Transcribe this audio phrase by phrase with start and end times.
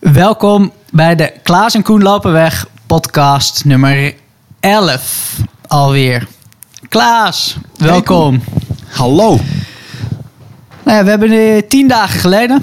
[0.00, 4.14] Welkom bij de Klaas en Koen Lopenweg podcast nummer
[4.60, 6.26] 11 alweer.
[6.88, 8.42] Klaas, welkom.
[8.88, 9.38] Hallo.
[10.84, 12.62] Nou ja, we hebben eh, tien dagen geleden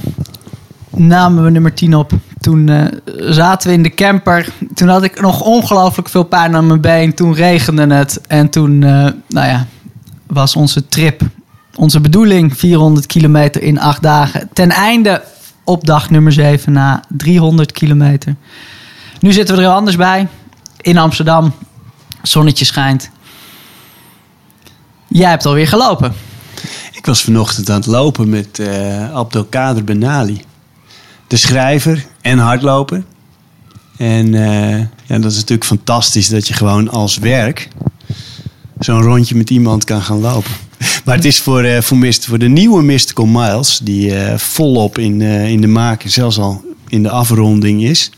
[0.89, 2.11] namen we nummer 10 op.
[2.39, 2.85] Toen eh,
[3.17, 4.49] zaten we in de camper.
[4.73, 7.13] Toen had ik nog ongelooflijk veel pijn aan mijn been.
[7.13, 8.21] Toen regende het.
[8.27, 8.89] En toen, eh,
[9.27, 9.65] nou ja,
[10.27, 11.21] was onze trip,
[11.75, 14.49] onze bedoeling 400 kilometer in acht dagen.
[14.53, 15.21] Ten einde
[15.67, 18.35] op dag nummer 7 na 300 kilometer.
[19.19, 20.27] Nu zitten we er anders bij.
[20.81, 21.53] In Amsterdam.
[22.21, 23.09] Zonnetje schijnt.
[25.07, 26.13] Jij hebt alweer gelopen.
[26.91, 30.41] Ik was vanochtend aan het lopen met eh Abdelkader Benali.
[31.27, 33.03] De schrijver en hardloper.
[33.97, 37.69] En eh, ja, dat is natuurlijk fantastisch dat je gewoon als werk
[38.79, 40.51] zo'n rondje met iemand kan gaan lopen.
[41.05, 45.21] Maar het is voor, eh, voor, voor de nieuwe Mystical Miles, die eh, volop in,
[45.21, 48.11] eh, in de maak en zelfs al in de afronding is.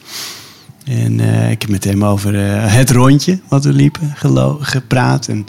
[0.84, 1.20] En
[1.50, 2.34] ik heb met hem over
[2.72, 4.14] het rondje wat we liepen
[4.59, 5.28] gepraat.
[5.28, 5.45] En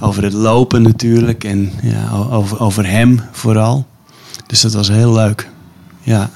[0.00, 1.44] over het lopen natuurlijk.
[1.44, 3.86] En ja, over, over hem vooral.
[4.46, 5.48] Dus dat was heel leuk.
[6.02, 6.30] Ja.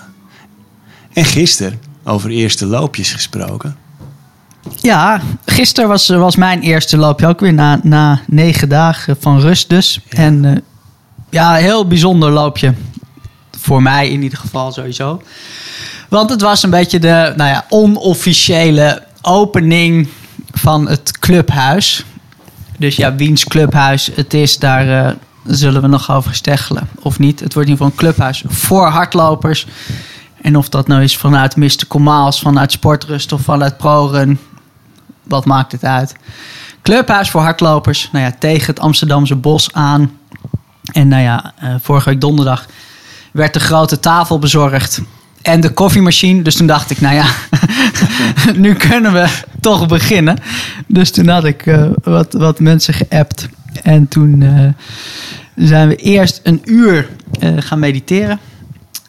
[1.12, 3.77] En gisteren over eerste loopjes gesproken.
[4.84, 9.68] Ja, gisteren was, was mijn eerste loopje ook weer na, na negen dagen van rust
[9.68, 10.00] dus.
[10.10, 10.18] Ja.
[10.18, 10.56] En eh,
[11.30, 12.74] ja, heel bijzonder loopje.
[13.58, 15.22] Voor mij in ieder geval sowieso.
[16.08, 20.08] Want het was een beetje de nou ja, onofficiële opening
[20.52, 22.04] van het clubhuis.
[22.78, 25.12] Dus ja, wiens clubhuis het is, daar eh,
[25.44, 26.88] zullen we nog over steggelen.
[27.02, 27.41] Of niet.
[27.41, 29.66] Het wordt in ieder geval een clubhuis voor hardlopers.
[30.42, 34.38] En of dat nou is vanuit Mystical Miles, vanuit Sportrust of vanuit ProRun.
[35.25, 36.14] Wat maakt het uit?
[36.83, 38.08] Clubhuis voor hardlopers.
[38.12, 40.19] Nou ja, tegen het Amsterdamse bos aan.
[40.92, 42.66] En nou ja, eh, vorige week donderdag
[43.33, 45.00] werd de grote tafel bezorgd.
[45.42, 46.42] En de koffiemachine.
[46.42, 47.27] Dus toen dacht ik, nou ja,
[48.64, 49.28] nu kunnen we
[49.61, 50.39] toch beginnen.
[50.86, 53.48] Dus toen had ik eh, wat, wat mensen geappt.
[53.83, 54.69] En toen eh,
[55.66, 57.09] zijn we eerst een uur
[57.59, 58.38] gaan mediteren.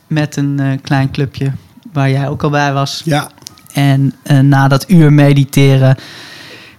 [0.07, 1.51] Met een klein clubje
[1.93, 3.01] waar jij ook al bij was.
[3.05, 3.29] Ja.
[3.75, 5.97] En eh, na dat uur mediteren,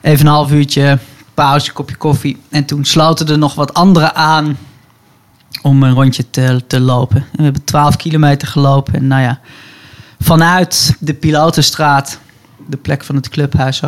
[0.01, 0.99] even een half uurtje
[1.34, 2.37] pauze, kopje koffie.
[2.49, 4.57] En toen sloten er nog wat anderen aan
[5.62, 7.17] om een rondje te, te lopen.
[7.17, 8.95] En we hebben 12 kilometer gelopen.
[8.95, 9.41] En nou ja,
[10.21, 12.19] vanuit de Pilotenstraat,
[12.69, 13.83] de plek van het clubhuis,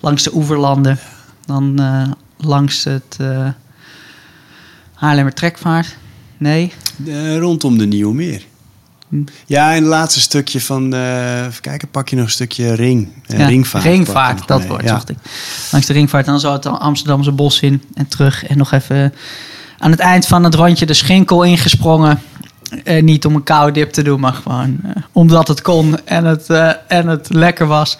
[0.00, 0.98] langs de oeverlanden.
[1.44, 3.48] Dan eh, langs het uh,
[4.94, 5.96] Haarlemmer Trekvaart.
[6.36, 6.72] Nee,
[7.06, 8.46] Eh, rondom de Nieuwe Meer.
[9.10, 9.22] Hm.
[9.46, 10.94] Ja, en het laatste stukje van...
[10.94, 13.08] eh even kijken, pak je nog een stukje ring.
[13.26, 13.84] eh, Ja, ringvaart.
[13.84, 14.88] Ringvaart, dat woord Ja.
[14.88, 15.16] zocht ik.
[15.72, 18.46] Langs de ringvaart en dan zo het Amsterdamse bos in en terug.
[18.46, 19.14] En nog even
[19.78, 22.20] aan het eind van het rondje de schinkel ingesprongen.
[22.84, 26.24] Eh, niet om een koude dip te doen, maar gewoon eh, omdat het kon en
[26.24, 27.98] het, eh, en het lekker was.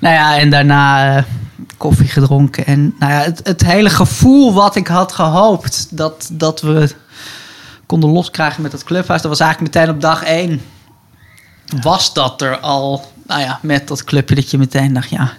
[0.00, 1.22] Nou ja, en daarna eh,
[1.76, 2.66] koffie gedronken.
[2.66, 6.94] En nou ja, het, het hele gevoel wat ik had gehoopt dat, dat we
[7.86, 9.22] konden loskrijgen met dat clubhuis.
[9.22, 10.60] Dat was eigenlijk meteen op dag één.
[11.82, 15.32] Was dat er al, nou ja, met dat clubje dat je meteen dacht, ja.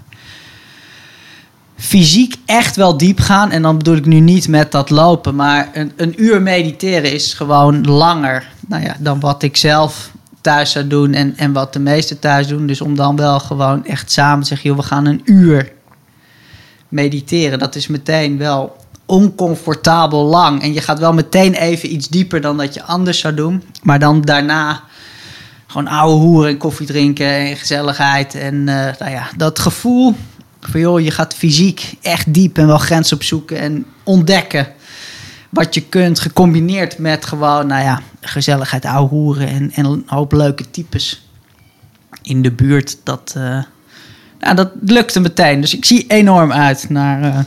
[1.75, 3.51] Fysiek echt wel diep gaan.
[3.51, 5.35] En dan bedoel ik nu niet met dat lopen.
[5.35, 10.71] Maar een, een uur mediteren is gewoon langer nou ja, dan wat ik zelf thuis
[10.71, 11.13] zou doen.
[11.13, 12.67] En, en wat de meesten thuis doen.
[12.67, 15.71] Dus om dan wel gewoon echt samen te zeggen, joh, we gaan een uur
[16.87, 17.59] mediteren.
[17.59, 18.75] Dat is meteen wel
[19.07, 20.61] oncomfortabel lang.
[20.61, 23.63] En je gaat wel meteen even iets dieper dan dat je anders zou doen.
[23.83, 24.83] Maar dan daarna
[25.67, 28.35] gewoon ouwe hoeren en koffie drinken en gezelligheid.
[28.35, 30.15] En eh, nou ja, dat gevoel
[30.61, 34.67] van joh, je gaat fysiek echt diep en wel grenzen opzoeken en ontdekken
[35.49, 40.31] wat je kunt, gecombineerd met gewoon, nou ja, gezelligheid, ouwe hoeren en, en een hoop
[40.31, 41.29] leuke types
[42.21, 42.97] in de buurt.
[43.03, 43.63] Dat, eh,
[44.39, 45.61] nou, dat lukte meteen.
[45.61, 47.39] Dus ik zie enorm uit naar eh,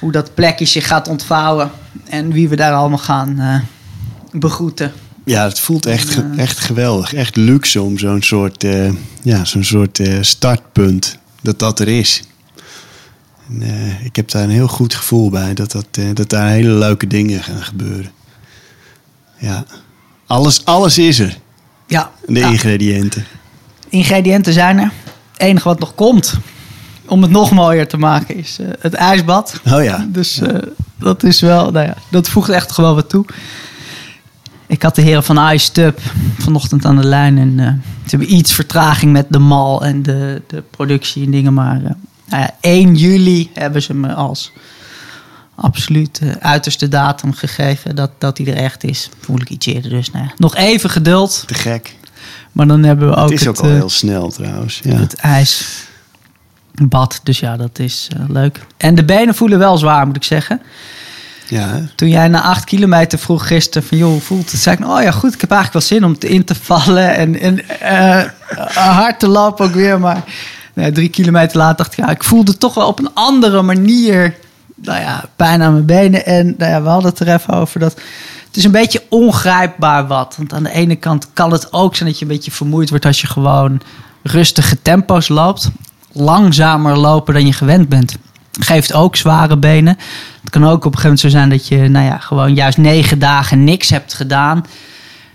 [0.00, 1.70] hoe dat plekje zich gaat ontvouwen
[2.08, 3.60] en wie we daar allemaal gaan eh,
[4.40, 4.92] begroeten.
[5.24, 6.30] Ja, het voelt echt, Ja.
[6.36, 7.14] echt geweldig.
[7.14, 8.92] Echt luxe om zo'n soort, eh,
[9.22, 12.22] ja, zo'n soort eh, startpunt, dat dat er is.
[13.48, 16.48] En, eh, ik heb daar een heel goed gevoel bij, dat, dat, eh, dat daar
[16.48, 18.10] hele leuke dingen gaan gebeuren.
[19.38, 19.64] Ja,
[20.26, 21.38] alles, alles is er,
[21.86, 22.48] Ja, de ja.
[22.48, 23.24] ingrediënten.
[23.88, 24.92] ingrediënten zijn er.
[25.32, 26.34] Het enige wat nog komt
[27.08, 29.60] om het nog mooier te maken is eh, het ijsbad.
[29.72, 30.58] Oh ja, Dus eh,
[30.98, 33.24] dat is wel, nou ja, dat voegt echt gewoon wat toe.
[34.66, 36.00] Ik had de heren van Ice Tub
[36.38, 37.38] vanochtend aan de lijn.
[37.38, 37.66] En eh,
[38.04, 41.54] ze hebben iets vertraging met de mal en de, de productie en dingen.
[41.54, 44.52] Maar nou ja, 1 juli hebben ze me als
[45.54, 49.10] absoluut uiterste datum gegeven dat, dat hij er echt is.
[49.20, 50.10] Voel ik iets eerder dus.
[50.10, 51.44] Nou ja, nog even geduld.
[51.46, 51.96] te gek.
[52.52, 54.80] Maar dan hebben we ook het is ook het, al heel snel trouwens.
[54.82, 54.94] Ja.
[54.94, 55.20] het
[56.78, 57.20] ijsbad.
[57.22, 58.60] Dus ja, dat is eh, leuk.
[58.76, 60.60] En de benen voelen wel zwaar, moet ik zeggen.
[61.48, 61.80] ja.
[61.94, 63.98] Toen jij na acht kilometer vroeg gisteren van...
[63.98, 64.60] joh, hoe voelt het?
[64.60, 67.14] Zei ik, oh ja, goed, ik heb eigenlijk wel zin om te in te vallen...
[67.14, 68.24] en, en eh,
[68.74, 70.00] hard te lopen ook weer.
[70.00, 70.22] Maar
[70.74, 71.98] nee, drie kilometer later dacht ik...
[71.98, 74.34] ja, ik voelde toch wel op een andere manier...
[74.74, 76.26] nou ja, pijn aan mijn benen.
[76.26, 78.00] En nou ja, we hadden het er even over dat...
[78.46, 80.34] Het is een beetje ongrijpbaar wat.
[80.38, 83.04] Want aan de ene kant kan het ook zijn dat je een beetje vermoeid wordt...
[83.04, 83.80] als je gewoon
[84.22, 85.70] rustige tempo's loopt.
[86.20, 88.16] Langzamer lopen dan je gewend bent.
[88.60, 89.96] Geeft ook zware benen.
[90.40, 92.78] Het kan ook op een gegeven moment zo zijn dat je, nou ja, gewoon juist
[92.78, 94.64] negen dagen niks hebt gedaan.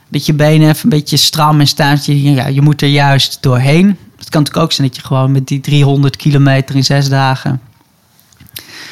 [0.09, 1.97] Dat je benen even een beetje stram en staan.
[2.03, 3.87] Je, ja, je moet er juist doorheen.
[4.17, 7.61] Het kan natuurlijk ook zijn dat je gewoon met die 300 kilometer in zes dagen.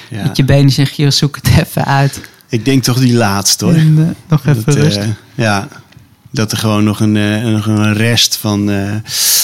[0.09, 0.23] Ja.
[0.23, 2.21] Dat je benen zeggen, joh, zoek het even uit.
[2.49, 3.73] Ik denk toch die laatste hoor.
[3.73, 4.99] En, nog even Dat, eh, rust.
[5.35, 5.67] ja,
[6.31, 8.95] dat er gewoon nog een, eh, nog een rest van, eh,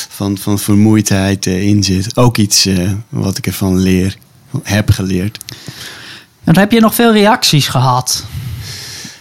[0.09, 2.17] van, van vermoeidheid eh, in zit.
[2.17, 2.67] Ook iets
[3.09, 4.17] wat ik ervan leer,
[4.63, 5.37] heb geleerd.
[6.43, 8.25] En heb je nog veel reacties gehad.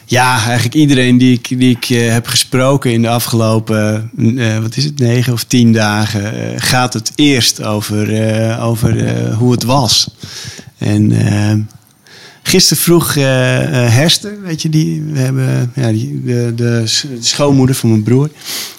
[0.08, 4.84] Ja, eigenlijk iedereen die ik, die ik heb gesproken in de afgelopen, eh, wat is
[4.84, 10.10] het, negen of tien dagen, gaat het eerst over, over hoe het was.
[10.78, 11.12] En
[12.46, 16.82] gisteren vroeg eh, eh, Herster, weet je, die, we hebben, ja, die, de, de,
[17.20, 18.30] schoonmoeder van mijn broer,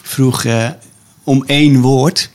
[0.01, 0.69] vroeg eh,
[1.23, 2.29] om één woord.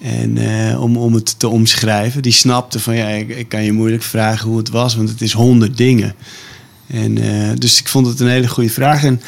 [0.00, 0.38] En
[0.78, 2.22] om, om het te omschrijven.
[2.22, 5.32] Die snapte van ja, ik, kan je moeilijk vragen hoe het was, want het is
[5.32, 6.14] honderd dingen.
[6.86, 7.14] En,
[7.58, 9.04] dus ik vond het een hele goede vraag.
[9.04, 9.20] En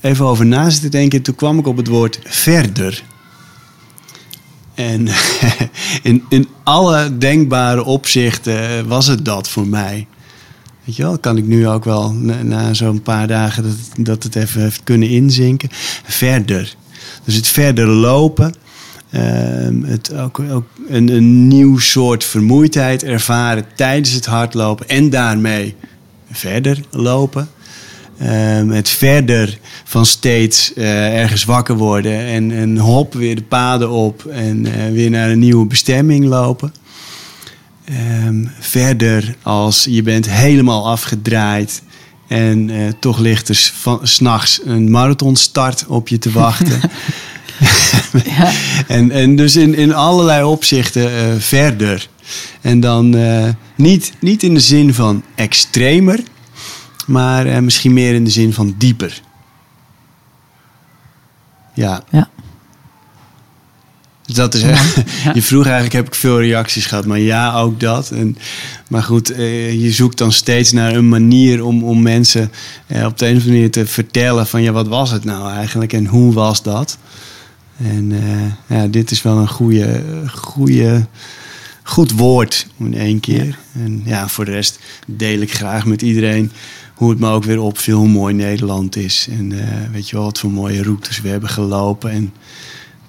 [0.00, 3.02] even over na zitten denken, toen kwam ik op het woord verder.
[4.74, 5.08] En
[6.02, 10.06] in, in alle denkbare opzichten eh, was het dat voor mij.
[10.84, 14.36] Weet je wel, kan ik nu ook wel na, zo'n paar dagen dat, dat het
[14.36, 15.68] even heeft kunnen inzinken.
[16.04, 16.74] Verder.
[17.24, 18.54] Dus het verder lopen.
[19.10, 24.88] Ehm, het ook, ook een, een nieuw soort vermoeidheid ervaren tijdens het hardlopen.
[24.88, 25.74] En daarmee
[26.30, 27.48] verder lopen.
[28.22, 33.90] Ehm, het verder van steeds eh, ergens wakker worden en, en hop weer de paden
[33.90, 36.74] op en eh, weer naar een nieuwe bestemming lopen.
[37.84, 41.82] Ehm, verder als je bent helemaal afgedraaid
[42.28, 43.72] en eh, toch ligt er
[44.02, 46.80] s'nachts een marathonstart op je te wachten.
[48.24, 48.50] Ja.
[48.86, 52.08] En, en dus in, in allerlei opzichten verder.
[52.60, 53.16] En dan
[53.76, 56.20] niet, niet in de zin van extremer,
[57.06, 59.20] maar eh, misschien meer in de zin van dieper.
[61.74, 62.04] Ja.
[62.10, 62.28] Ja.
[64.26, 64.82] Dus dat is Ja.
[65.34, 67.06] Je vroeg eigenlijk, heb ik veel reacties gehad?
[67.06, 68.10] Maar ja, ook dat.
[68.10, 68.36] En,
[68.88, 72.50] maar goed, eh, je zoekt dan steeds naar een manier om, om mensen
[72.86, 75.52] eh, op de een of andere manier te vertellen van ja, wat was het nou
[75.52, 76.98] eigenlijk en hoe was dat?
[77.76, 78.12] En
[78.66, 81.06] ja, dit is wel een goede, goede,
[81.82, 83.58] goed woord in één keer.
[83.72, 86.52] En ja, voor de rest deel ik graag met iedereen
[86.94, 89.26] hoe het me ook weer opviel hoe mooi Nederland is.
[89.30, 92.10] En eh, weet je wel, wat voor mooie routes we hebben gelopen.
[92.10, 92.32] En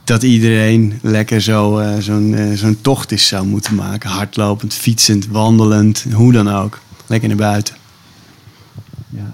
[0.03, 4.09] dat iedereen lekker zo, eh, zo'n, eh, zo'n tocht is zou moeten maken.
[4.09, 6.79] Hardlopend, fietsend, wandelend, hoe dan ook.
[7.07, 7.75] Lekker naar buiten.
[9.09, 9.33] Ja.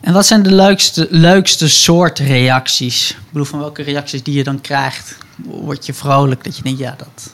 [0.00, 3.10] En wat zijn de leukste, leukste soort reacties?
[3.10, 5.16] Ik bedoel, van welke reacties die je dan krijgt?
[5.44, 7.32] Word je vrolijk dat je denkt, ja, dat...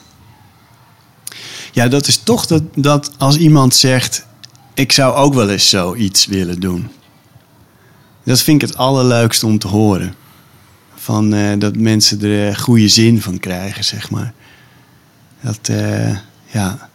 [1.71, 4.25] Ja, dat is toch dat, dat als iemand zegt:
[4.77, 6.89] Ik zou ook wel eens zoiets willen doen.
[8.23, 10.15] Dat vind ik het allerleukste om te horen.
[10.95, 14.33] Van, eh, dat mensen er eh, goede zin van krijgen, zeg maar.
[15.41, 16.89] Dat, eh, ja.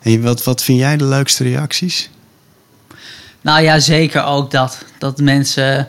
[0.00, 2.10] En wat, wat vind jij de leukste reacties?
[3.40, 4.84] Nou ja, zeker ook dat.
[4.98, 5.88] Dat mensen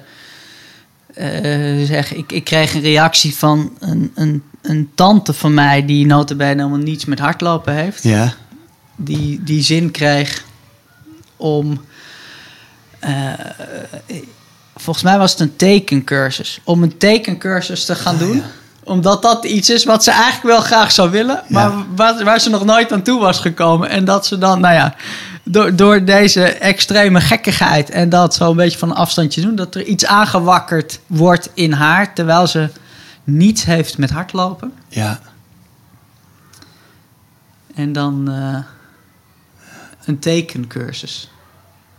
[1.86, 2.18] zeggen...
[2.18, 5.86] Ik, ik kreeg een reactie van een, een, een tante van mij...
[5.86, 8.04] die notabene helemaal niets met hardlopen heeft.
[8.04, 8.36] Ja,
[9.02, 10.44] Die, die zin kreeg
[11.38, 11.82] om...
[13.00, 13.34] eh,
[14.76, 16.60] volgens mij was het een tekencursus.
[16.64, 18.44] Om een tekencursus te gaan doen.
[18.84, 21.44] Omdat dat iets is wat ze eigenlijk wel graag zou willen.
[21.48, 23.90] Maar waar, waar ze nog nooit aan toe was gekomen.
[23.90, 24.96] En dat ze dan, nou ja...
[25.44, 29.56] Door, door deze extreme gekkigheid en dat zo een beetje van een afstandje doen...
[29.56, 32.14] dat er iets aangewakkerd wordt in haar...
[32.14, 32.70] terwijl ze
[33.24, 34.74] niets heeft met hardlopen.
[34.88, 35.20] ja.
[37.76, 38.56] En dan eh,
[40.10, 41.30] een tekencursus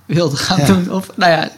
[0.07, 0.67] wilde gaan Ja.
[0.67, 0.93] doen.
[0.93, 1.49] Of, nou ja,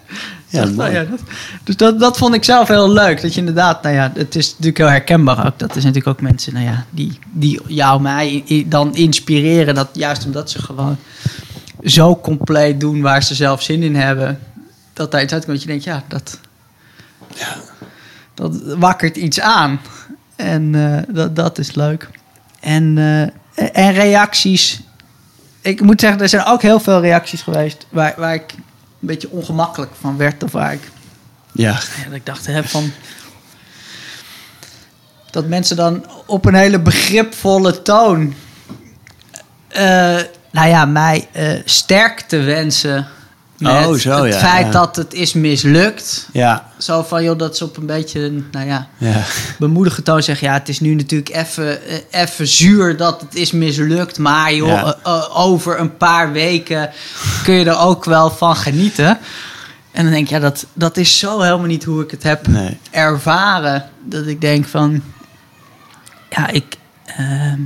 [0.49, 1.21] Ja, dat- nou ja, dat,
[1.64, 3.23] dus dat, dat vond ik zelf heel leuk.
[3.23, 5.59] Dat je inderdaad, nou ja, het is natuurlijk heel herkenbaar ook.
[5.59, 9.75] Dat is natuurlijk ook mensen, nou ja, die, die jou, mij dan inspireren.
[9.75, 10.97] Dat, juist omdat ze gewoon
[11.85, 14.38] zo compleet doen waar ze zelf zin in hebben.
[14.92, 15.54] Dat daar iets uitkomt.
[15.54, 16.38] Dat je denkt, ja, dat...
[18.35, 19.80] dat wakkert iets aan.
[20.37, 22.09] En eh, dat, dat is leuk.
[22.61, 24.80] En, eh, en reacties.
[25.62, 28.62] Ik moet zeggen, er zijn ook heel veel reacties geweest waar, waar ik een
[29.00, 30.42] beetje ongemakkelijk van werd.
[30.42, 30.90] Of waar ik,
[31.52, 31.73] Ja,
[32.04, 32.92] dat ik dacht hè, van.
[35.31, 38.35] Dat mensen dan op een hele begripvolle toon.
[39.69, 40.19] eh,
[40.50, 43.07] nou ja, mij eh sterkte wensen.
[43.62, 44.71] Met Oh, zo, het ja, feit ja.
[44.73, 46.28] dat het is mislukt.
[46.33, 49.23] ja, Zo van, joh, dat ze op een beetje, nou ja, ja.
[49.59, 50.47] bemoedige toon zeggen...
[50.47, 54.19] ja, het is nu natuurlijk even, eh, even zuur dat het is mislukt...
[54.19, 54.85] maar joh, Ja.
[54.85, 56.90] eh, eh, over een paar weken
[57.45, 59.19] kun je er ook wel van genieten.
[59.92, 62.47] En dan denk ik, ja, dat, dat is zo helemaal niet hoe ik het heb
[62.47, 62.78] Nee.
[62.90, 63.88] ervaren.
[64.04, 65.02] Dat ik denk van,
[66.31, 66.76] ja, ik...
[67.04, 67.61] ehm,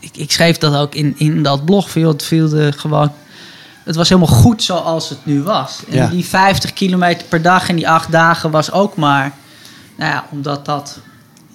[0.00, 1.90] ik, ik schreef dat ook in, in dat blog.
[1.90, 3.12] Viel, het viel de gewoon...
[3.90, 5.80] Het was helemaal goed zoals het nu was.
[5.88, 6.06] En Ja.
[6.06, 9.32] die 50 kilometer per dag en die acht dagen was ook maar...
[9.96, 10.98] Nou ja, omdat dat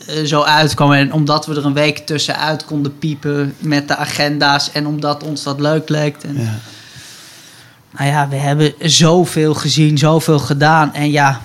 [0.07, 4.71] eh, zo uitkwam en omdat we er een week tussenuit konden piepen met de agenda's
[4.71, 6.17] en omdat ons dat leuk leek.
[6.23, 6.59] En, ja.
[7.97, 10.93] Nou ja, we hebben zoveel gezien, zoveel gedaan.
[10.93, 11.41] En ja,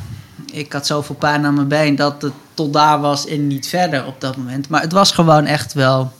[0.52, 4.06] ik had zoveel pijn aan mijn been dat het tot daar was en niet verder
[4.06, 4.68] op dat moment.
[4.68, 6.12] Maar het was gewoon echt wel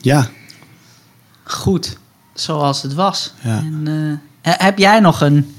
[0.00, 0.28] ja.
[1.44, 1.96] goed
[2.36, 3.32] zoals het was.
[3.42, 3.58] Ja.
[3.58, 3.82] En,
[4.42, 5.54] eh, he- heb jij nog een...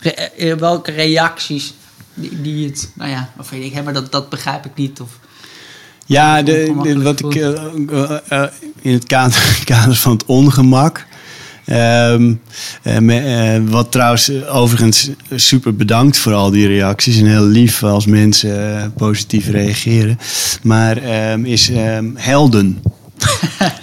[0.00, 1.74] re- eh, welke reacties
[2.14, 2.90] die, die het...
[2.94, 5.00] Nou ja, of weet ik, hè, maar dat, dat begrijp ik niet.
[5.00, 5.18] Of,
[6.06, 7.48] Ja, de, wat ik eh,
[7.88, 11.06] eh, eh, in het kader, kader van het ongemak.
[11.64, 12.34] ehm,
[12.82, 17.18] eh, eh, wat trouwens eh, overigens super bedankt voor al die reacties.
[17.18, 20.18] En heel lief als mensen eh, positief reageren.
[20.62, 22.82] Maar ehm, is ehm, helden.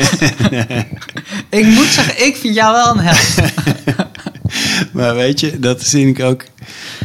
[1.60, 3.52] ik moet zeggen, ik vind jou wel een held.
[4.92, 6.44] Maar weet je, dat vind ik ook.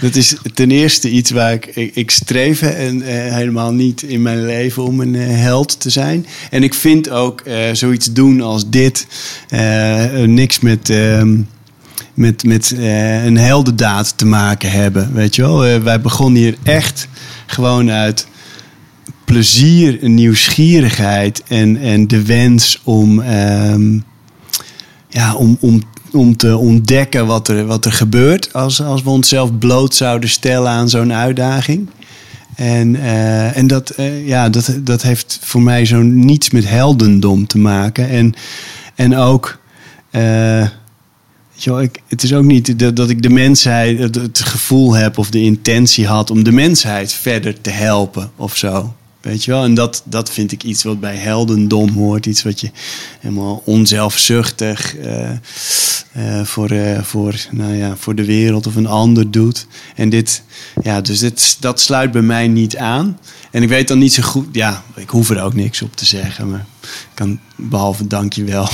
[0.02, 4.22] Dat is ten eerste iets waar ik, ik, ik streef en eh, helemaal niet in
[4.22, 6.26] mijn leven om een eh, held te zijn.
[6.50, 9.08] En ik vind ook eh, zoiets doen als dit
[10.26, 10.90] niks met.
[10.90, 11.38] ehm,
[12.14, 15.14] met, met een heldendaad te maken hebben.
[15.14, 17.08] Weet je wel, wij begonnen hier echt
[17.46, 18.28] gewoon uit
[19.28, 24.00] plezier, nieuwsgierigheid en, en de wens om, ehm,
[25.10, 25.82] ja, om, om,
[26.12, 30.72] om te ontdekken wat er, wat er gebeurt als, als we onszelf bloot zouden stellen
[30.72, 31.90] aan zo'n uitdaging.
[32.56, 37.48] En, eh, en dat, eh, ja, dat, dat heeft voor mij zo niets met heldendom
[37.48, 38.10] te maken.
[38.10, 38.34] En,
[38.96, 39.60] en ook,
[41.64, 45.18] wel, ik, het is ook niet dat, dat ik de mensheid, het, het gevoel heb
[45.18, 48.94] of de intentie had om de mensheid verder te helpen of zo.
[49.28, 49.64] Weet je wel?
[49.64, 52.26] En dat, dat vind ik iets wat bij heldendom hoort.
[52.26, 52.72] Iets wat je
[53.20, 59.32] helemaal onzelfzuchtig eh, eh, voor, eh, voor, nou ja, voor de wereld of een ander
[59.32, 59.68] doet.
[59.96, 60.44] En dit,
[60.84, 63.20] ja, dus dit, dat sluit bij mij niet aan.
[63.52, 66.06] En ik weet dan niet zo goed, ja, ik hoef er ook niks op te
[66.06, 66.50] zeggen.
[66.50, 68.70] Maar ik kan, behalve dankjewel.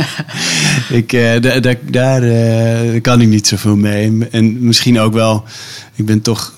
[1.00, 4.28] ik, da- da- daar eh, kan ik niet zoveel mee.
[4.30, 5.44] En misschien ook wel,
[5.94, 6.57] ik ben toch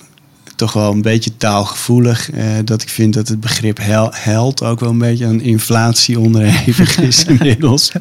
[0.60, 2.30] toch wel een beetje taalgevoelig.
[2.30, 6.18] eh, dat ik vind dat het begrip hel, held ook wel een beetje aan inflatie
[6.18, 7.92] onderhevig is inmiddels.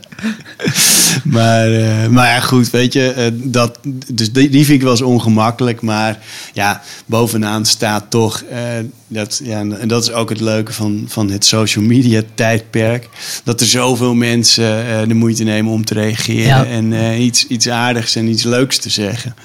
[1.24, 3.80] maar, eh, maar ja, goed, weet je, eh, dat,
[4.14, 5.82] dus die, die vind ik wel eens ongemakkelijk.
[5.82, 6.20] Maar
[6.54, 8.60] ja, bovenaan staat toch, eh,
[9.08, 13.10] dat, ja, en dat is ook het leuke van, van het social media tijdperk.
[13.44, 16.66] Dat er zoveel mensen eh, de moeite nemen om te reageren Ja.
[16.66, 19.36] en eh, iets, iets aardigs en iets leuks te zeggen.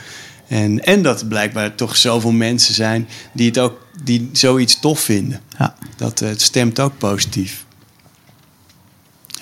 [0.49, 5.01] En, en dat er blijkbaar toch zoveel mensen zijn die, het ook, die zoiets tof
[5.01, 5.41] vinden.
[5.59, 5.75] Ja.
[5.97, 7.65] Dat eh, het stemt ook positief.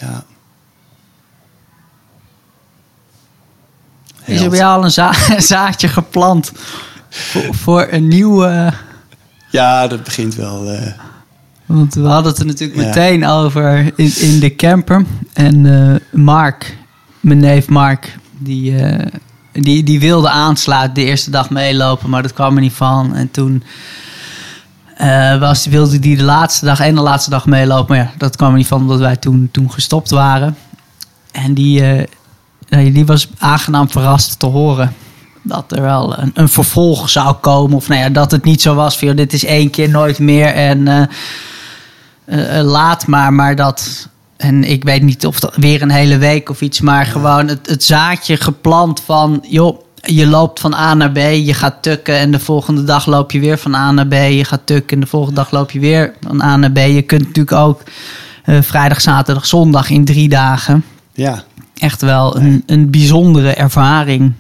[0.01, 0.25] Ja.
[4.25, 6.53] Is er bij jou al een za- zaadje geplant
[7.09, 8.73] voor, voor een nieuwe...
[9.51, 10.71] Ja, dat begint wel.
[10.71, 10.93] eh,
[11.67, 12.87] Want we hadden het er natuurlijk Ja.
[12.87, 15.05] meteen over in, in de camper.
[15.33, 16.77] En eh, Mark,
[17.21, 18.77] mijn neef Mark, die,
[19.53, 23.15] die, die wilde aansluiten de eerste dag meelopen, maar dat kwam er niet van.
[23.15, 23.63] En toen
[24.97, 28.37] eh, was, wilde die de laatste dag en de laatste dag meelopen, maar ja, dat
[28.37, 30.57] kwam er niet van omdat wij toen, toen gestopt waren.
[31.33, 32.07] En die,
[32.69, 34.95] eh, die was aangenaam verrast te horen
[35.43, 37.77] dat er wel een, een vervolg zou komen.
[37.77, 40.47] Of nou ja, dat het niet zo was van dit is één keer nooit meer
[40.47, 41.09] en
[42.25, 43.33] eh, laat maar.
[43.33, 44.09] Maar dat,
[44.43, 47.67] en ik weet niet of dat weer een hele week of iets, maar gewoon het,
[47.67, 49.81] het zaadje geplant van joh.
[50.05, 53.41] Je loopt van A naar B, je gaat tukken en de volgende dag loop je
[53.41, 54.13] weer van A naar B.
[54.13, 56.77] Je gaat tukken en de volgende dag loop je weer van A naar B.
[56.77, 57.83] Je kunt natuurlijk ook
[58.45, 60.85] eh, vrijdag, zaterdag, zondag in drie dagen
[61.15, 61.45] ja,
[61.79, 64.33] echt wel een, een bijzondere ervaring.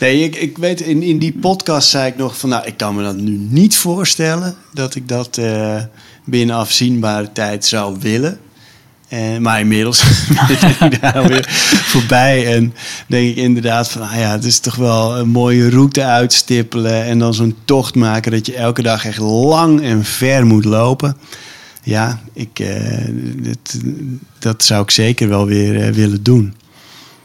[0.00, 2.94] Nee, ik, ik weet, in, in die podcast zei ik nog van, nou, ik kan
[2.94, 5.82] me dat nu niet voorstellen dat ik dat eh,
[6.30, 8.38] binnen afzienbare tijd zou willen.
[9.08, 10.02] En, maar inmiddels
[10.48, 11.46] ben ik daar weer
[11.84, 12.54] voorbij.
[12.54, 12.74] En
[13.06, 17.04] denk ik inderdaad van, ah ja, het is toch wel een mooie route uitstippelen.
[17.04, 21.16] En dan zo'n tocht maken dat je elke dag echt lang en ver moet lopen.
[21.82, 23.76] Ja, ik, eh, dat,
[24.38, 26.54] dat zou ik zeker wel weer eh, willen doen.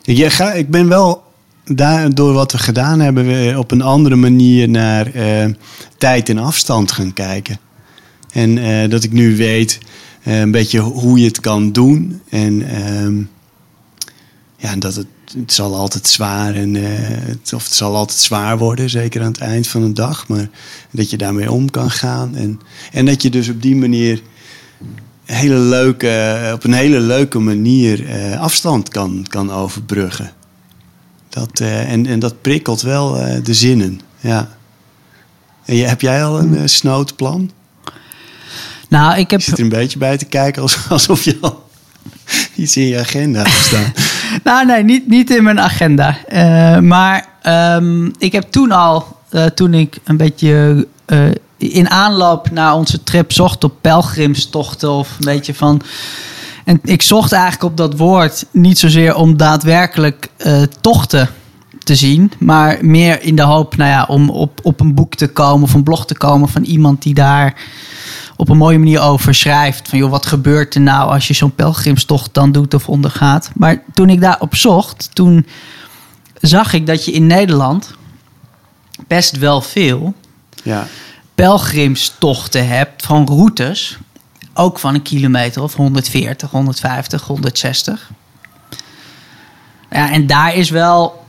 [0.04, 1.24] Ik, ga, ik ben wel
[1.66, 5.46] daar, door wat we gedaan hebben, we op een andere manier naar eh,
[5.98, 7.60] tijd en afstand gaan kijken.
[8.34, 9.80] En eh, dat ik nu weet
[10.24, 12.22] eh, een beetje hoe je het kan doen.
[12.30, 13.22] En ehm,
[14.58, 15.08] ja, dat het,
[15.46, 19.68] zal altijd zwaar en het, of het zal altijd zwaar worden, zeker aan het eind
[19.68, 20.28] van de dag.
[20.28, 20.50] Maar
[20.92, 22.36] dat je daarmee om kan gaan.
[22.36, 22.60] En,
[22.92, 24.22] en dat je dus op die manier
[25.26, 30.32] hele leuke, op een hele leuke manier afstand kan, kan overbruggen.
[31.30, 33.14] Dat, en, en dat prikkelt wel
[33.44, 34.00] de zinnen.
[34.20, 34.58] Ja.
[35.66, 37.52] En je, heb jij al een snoodplan?
[38.94, 39.40] Nou, ik heb.
[39.40, 41.64] Je zit er een beetje bij te kijken alsof je al
[42.56, 43.94] iets in je agenda hebt staan.
[44.44, 46.18] nou, nee, niet, niet in mijn agenda.
[46.82, 47.28] maar
[47.78, 49.18] um, ik heb toen al,
[49.56, 50.88] toen ik een beetje
[51.58, 55.82] in aanloop naar onze trip zocht op pelgrimstochten of een beetje van
[56.66, 60.30] en ik zocht eigenlijk op dat woord niet zozeer om daadwerkelijk
[60.82, 61.30] tochten
[61.84, 65.28] te zien, maar meer in de hoop nou ja, om op, op een boek te
[65.28, 67.56] komen of een blog te komen van iemand die daar
[68.36, 69.90] op een mooie manier over schrijft.
[69.90, 73.52] Van joh, wat gebeurt er nou als je zo'n pelgrimstocht dan doet of ondergaat?
[73.56, 75.48] Maar toen ik daarop zocht, toen
[76.42, 77.94] zag ik dat je in Nederland
[79.08, 80.14] best wel veel
[80.64, 80.88] ja.
[81.36, 83.98] pelgrimstochten hebt van routes
[84.54, 88.12] ook van een kilometer of 140, 150, 160.
[89.90, 91.26] Ja, en daar is wel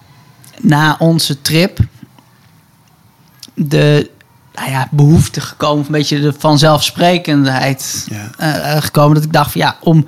[0.61, 1.79] na onze trip
[3.55, 4.11] de
[4.55, 8.75] nou ja, behoefte gekomen, een beetje de vanzelfsprekendheid ja.
[8.75, 9.15] uh, gekomen.
[9.15, 10.05] Dat ik dacht van ja, om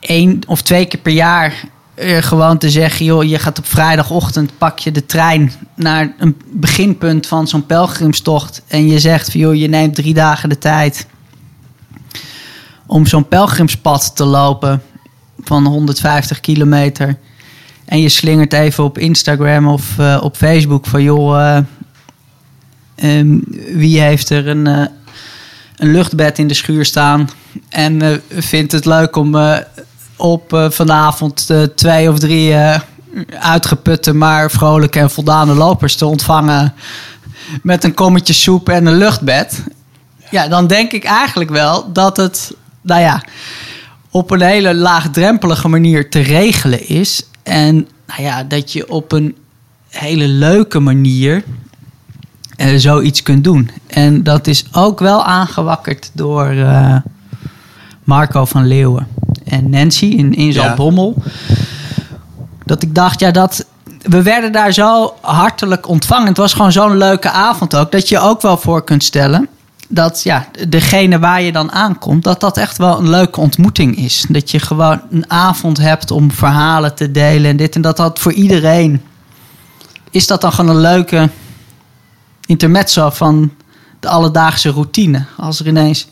[0.00, 1.54] één of twee keer per jaar
[1.94, 6.36] uh, gewoon te zeggen, joh, je gaat op vrijdagochtend pak je de trein naar een
[6.46, 11.06] beginpunt van zo'n pelgrimstocht en je zegt van joh, je neemt drie dagen de tijd
[12.86, 14.82] om zo'n pelgrimspad te lopen
[15.44, 17.18] van 150 kilometer.
[17.84, 21.58] En je slingert even op Instagram of uh, op Facebook van joh,
[23.04, 24.84] um, wie heeft er een, uh,
[25.76, 27.30] een luchtbed in de schuur staan
[27.68, 29.36] en vindt het leuk om
[30.16, 32.54] op vanavond twee of drie
[33.38, 36.74] uitgeputte, maar vrolijke en voldane lopers te ontvangen
[37.62, 39.62] met een kommetje soep en een luchtbed.
[40.30, 43.22] Ja, dan denk ik eigenlijk wel dat het nou ja,
[44.10, 47.26] op een hele laagdrempelige manier te regelen is.
[47.42, 47.74] En
[48.06, 49.36] nou ja, dat je op een
[49.88, 51.44] hele leuke manier
[52.56, 53.70] uh, zoiets kunt doen.
[53.86, 56.96] En dat is ook wel aangewakkerd door uh,
[58.04, 59.06] Marco van Leeuwen
[59.44, 61.14] en Nancy in, in Zaltbommel.
[61.24, 61.54] Ja.
[62.64, 63.66] Dat ik dacht, ja, dat.
[64.02, 66.28] We werden daar zo hartelijk ontvangen.
[66.28, 67.92] Het was gewoon zo'n leuke avond ook.
[67.92, 69.48] Dat je ook wel voor kunt stellen
[69.94, 74.26] dat ja, degene waar je dan aankomt, dat dat echt wel een leuke ontmoeting is.
[74.28, 77.96] Dat je gewoon een avond hebt om verhalen te delen en dit en dat.
[77.96, 79.02] Dat voor iedereen
[80.10, 81.30] is dat dan gewoon een leuke
[82.52, 83.52] intermezzo van
[84.00, 85.24] de alledaagse routine.
[85.36, 86.08] Als er ineens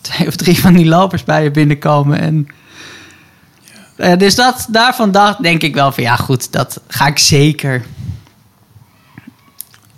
[0.00, 2.20] twee of drie van die lopers bij je binnenkomen.
[2.20, 2.46] En,
[3.96, 4.16] ja.
[4.16, 7.84] dus dat, daarvan dacht, denk ik wel van ja, goed, dat ga ik zeker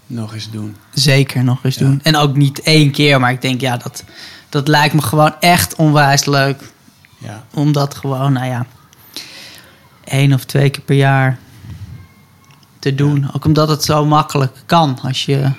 [0.07, 0.77] nog eens doen.
[0.93, 2.01] Zeker nog eens doen.
[2.03, 4.05] En ook niet één keer, maar ik denk, ja, dat,
[4.49, 6.73] dat lijkt me gewoon echt onwijs leuk.
[7.19, 7.45] Ja.
[7.55, 8.67] Om dat gewoon, nou ja,
[10.05, 11.39] één of twee keer per jaar
[12.79, 13.29] te doen.
[13.33, 14.99] Ook omdat het zo makkelijk kan.
[15.03, 15.51] Als je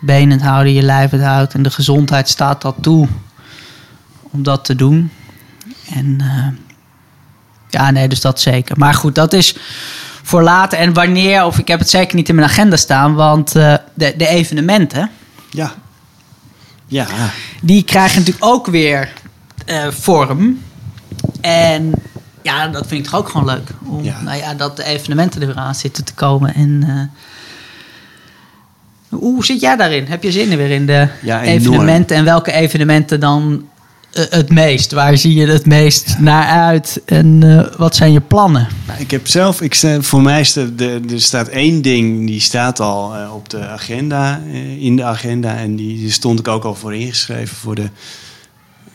[0.00, 3.08] benen houden, je lijf het houdt en de gezondheid staat dat toe
[4.20, 5.10] om dat te doen.
[5.94, 6.46] En uh,
[7.68, 8.78] ja, nee, dus dat zeker.
[8.78, 9.56] Maar goed, dat is
[10.22, 10.78] voor later.
[10.78, 14.14] En wanneer, of ik heb het zeker niet in mijn agenda staan, want uh, de,
[14.16, 15.10] de evenementen.
[15.50, 15.74] Ja.
[16.86, 17.06] Ja.
[17.62, 19.12] Die krijgen natuurlijk ook weer
[19.66, 20.62] uh, vorm.
[21.40, 21.92] En
[22.42, 23.70] ja, dat vind ik toch ook gewoon leuk.
[23.84, 24.20] Om, ja.
[24.20, 26.54] Nou ja, dat de evenementen er weer aan zitten te komen.
[26.54, 27.00] En uh,
[29.08, 30.04] hoe zit jij daarin?
[30.06, 32.16] Heb je zin er weer in de ja, evenementen?
[32.16, 33.68] En welke evenementen dan
[34.12, 34.92] eh, het meest?
[34.92, 37.02] Waar zie je het meest naar uit?
[37.04, 38.68] En uh, wat zijn je plannen?
[38.86, 42.80] Nou, ik heb zelf, ik voor mij staat, de, er staat één ding, die staat
[42.80, 44.40] al uh, op de agenda,
[44.78, 45.56] in de agenda.
[45.56, 47.88] En die, die, stond ik ook al voor ingeschreven voor de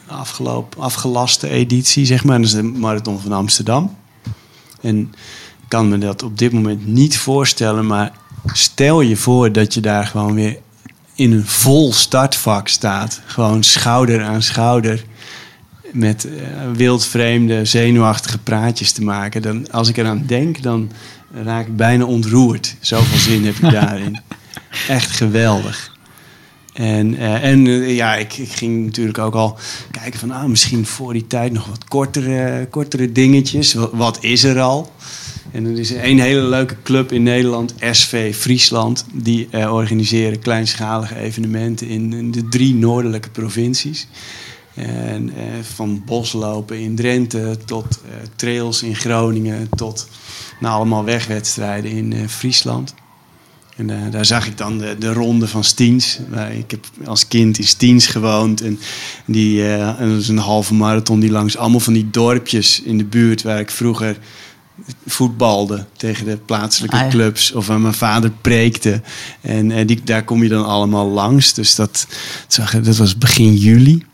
[0.08, 2.38] afgelopen, afgelaste editie, zeg maar.
[2.38, 3.96] Dat is de Marathon van Amsterdam.
[4.82, 5.14] En
[5.68, 7.86] kan me dat op dit moment niet voorstellen.
[7.88, 8.12] Maar
[8.46, 10.58] stel je voor dat je daar gewoon weer
[11.16, 13.22] in een vol startvak staat.
[13.26, 15.04] Gewoon schouder aan schouder.
[15.92, 16.32] Met uh,
[16.74, 19.42] wildvreemde, zenuwachtige praatjes te maken.
[19.42, 20.92] Dan, als ik eraan denk, dan
[21.44, 22.76] raak ik bijna ontroerd.
[22.80, 24.20] Zoveel zin heb ik daarin.
[24.88, 25.92] Echt geweldig.
[26.74, 29.58] En, uh, en uh, ja, ik, ik, ging natuurlijk ook al
[29.92, 33.74] kijken van ah, misschien voor die tijd nog wat kortere, kortere dingetjes.
[33.74, 34.92] Wat, wat is er al?
[35.52, 39.06] En er is een hele leuke club in Nederland, SV Friesland.
[39.14, 44.08] Die uh, organiseren kleinschalige evenementen in, in, de drie noordelijke provincies.
[44.74, 48.00] En van boslopen in Drenthe tot
[48.36, 50.08] trails in Groningen tot
[50.60, 52.94] nou, allemaal wegwedstrijden in Friesland.
[53.76, 56.20] En uh, daar zag ik dan de, de ronde van Stiens.
[56.58, 58.62] ik heb als kind in Stiens gewoond.
[58.62, 58.80] En,
[59.26, 62.98] die, uh, en dat is een halve marathon die langs allemaal van die dorpjes in
[62.98, 63.42] de buurt...
[63.42, 64.18] waar ik vroeger
[65.06, 67.10] voetbalde tegen de plaatselijke ah, ja.
[67.10, 67.52] clubs.
[67.52, 69.02] Of waar mijn vader preekte.
[69.42, 71.54] En uh, die, daar kom je dan allemaal langs.
[71.54, 72.08] Dus dat,
[72.84, 74.06] dat was begin juli.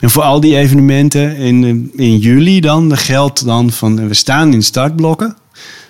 [0.00, 4.08] En voor al die evenementen in, in juli dan, geldt dan van...
[4.08, 5.36] we staan in startblokken...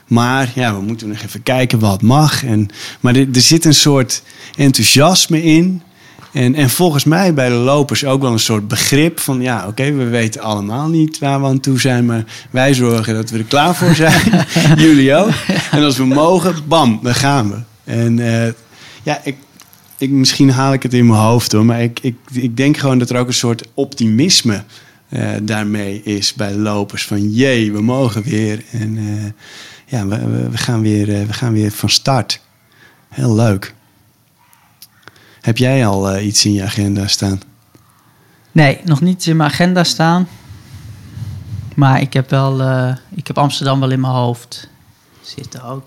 [0.06, 2.44] Maar ja, we moeten nog even kijken wat mag.
[2.44, 2.68] En,
[3.00, 4.22] maar er, er zit een soort
[4.56, 5.82] enthousiasme in.
[6.36, 9.40] En, en volgens mij bij de lopers ook wel een soort begrip van...
[9.40, 12.06] ja, oké, we weten allemaal niet waar we aan toe zijn...
[12.06, 14.46] maar wij zorgen dat we er klaar voor zijn.
[14.86, 15.30] Jullie ook.
[15.70, 17.56] En als we mogen, bam, dan gaan we.
[17.92, 18.46] En uh,
[19.02, 19.36] ja, ik,
[19.98, 21.64] ik, misschien haal ik het in mijn hoofd hoor...
[21.64, 24.62] maar ik, ik, ik denk gewoon dat er ook een soort optimisme...
[25.08, 27.04] Uh, daarmee is bij de lopers.
[27.04, 28.64] Van jee, we mogen weer.
[28.70, 28.96] En...
[28.96, 29.24] Uh,
[29.86, 32.40] ja, we, we, gaan weer, eh, we gaan weer van start.
[33.08, 33.74] Heel leuk.
[35.46, 37.40] Heb jij al uh, iets in je agenda staan?
[38.52, 40.28] Nee, nog niet in mijn agenda staan.
[41.74, 44.68] Maar ik heb wel, uh, ik heb Amsterdam wel in mijn hoofd
[45.20, 45.84] zitten ook.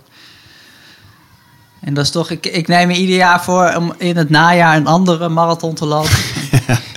[1.82, 4.78] En dat is toch, ik, ik neem me ieder jaar voor om in het najaar
[4.78, 6.18] een andere marathon te lopen.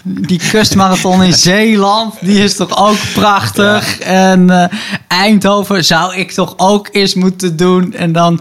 [0.03, 3.99] Die kustmarathon in Zeeland, die is toch ook prachtig.
[3.99, 4.65] En uh,
[5.09, 7.95] Eindhoven zou ik toch ook eens moeten doen.
[7.95, 8.41] En dan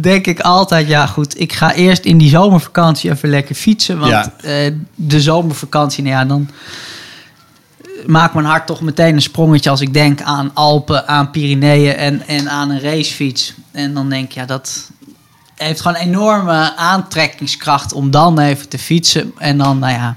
[0.00, 3.98] denk ik altijd, ja goed, ik ga eerst in die zomervakantie even lekker fietsen.
[3.98, 4.32] Want ja.
[4.44, 6.50] uh, de zomervakantie, nou ja, dan
[8.06, 12.26] maakt mijn hart toch meteen een sprongetje als ik denk aan Alpen, aan Pyreneeën en,
[12.26, 13.54] en aan een racefiets.
[13.72, 14.90] En dan denk ik, ja, dat,
[15.56, 19.32] heeft gewoon enorme aantrekkingskracht om dan even te fietsen.
[19.38, 20.16] En dan, nou ja,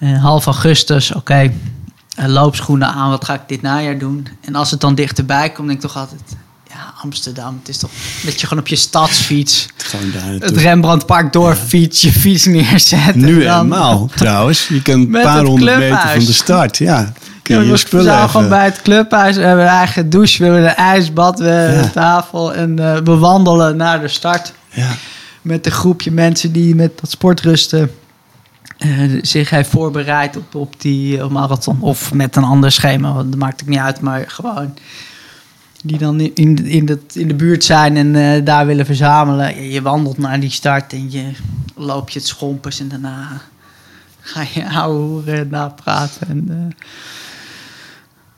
[0.00, 1.54] uh, half augustus, oké, okay,
[2.18, 4.28] uh, loopschoenen aan, wat ga ik dit najaar doen?
[4.44, 6.20] En als het dan dichterbij komt, denk ik toch altijd,
[6.68, 7.90] ja, Amsterdam, het is toch
[8.24, 9.66] dat je gewoon op je stadsfiets
[10.40, 13.14] het Rembrandtpark doorfiets, je fiets neerzet.
[13.14, 14.68] Nu helemaal, trouwens.
[14.68, 17.12] Je kan een paar honderd meter van de start, ja.
[17.48, 19.36] Ja, we zijn gewoon bij het clubhuis.
[19.36, 22.54] We hebben een eigen douche, we hebben een ijsbad, we hebben een tafel.
[22.54, 24.52] En uh, we wandelen naar de start.
[24.72, 24.96] Ja.
[25.42, 27.90] Met een groepje mensen die met dat sportrusten
[28.78, 31.80] uh, zich heeft voorbereid op, op die uh, marathon.
[31.80, 34.00] Of met een ander schema, dat maakt het niet uit.
[34.00, 34.74] Maar gewoon
[35.82, 39.70] die dan in, in, de, in de buurt zijn en uh, daar willen verzamelen.
[39.70, 41.32] Je, wandelt naar die start en je
[41.74, 42.80] loopt je het schompers.
[42.80, 43.40] En daarna
[44.20, 45.74] ga je ouwe hoeren en.
[46.28, 46.76] En,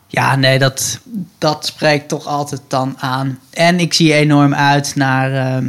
[0.07, 1.01] ja, nee, dat,
[1.39, 3.39] dat spreekt toch altijd dan aan.
[3.51, 5.63] En ik zie enorm uit naar.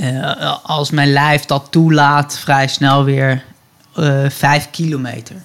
[0.00, 3.44] Uh, uh, als mijn lijf dat toelaat, vrij snel weer
[3.98, 5.36] uh, vijf kilometer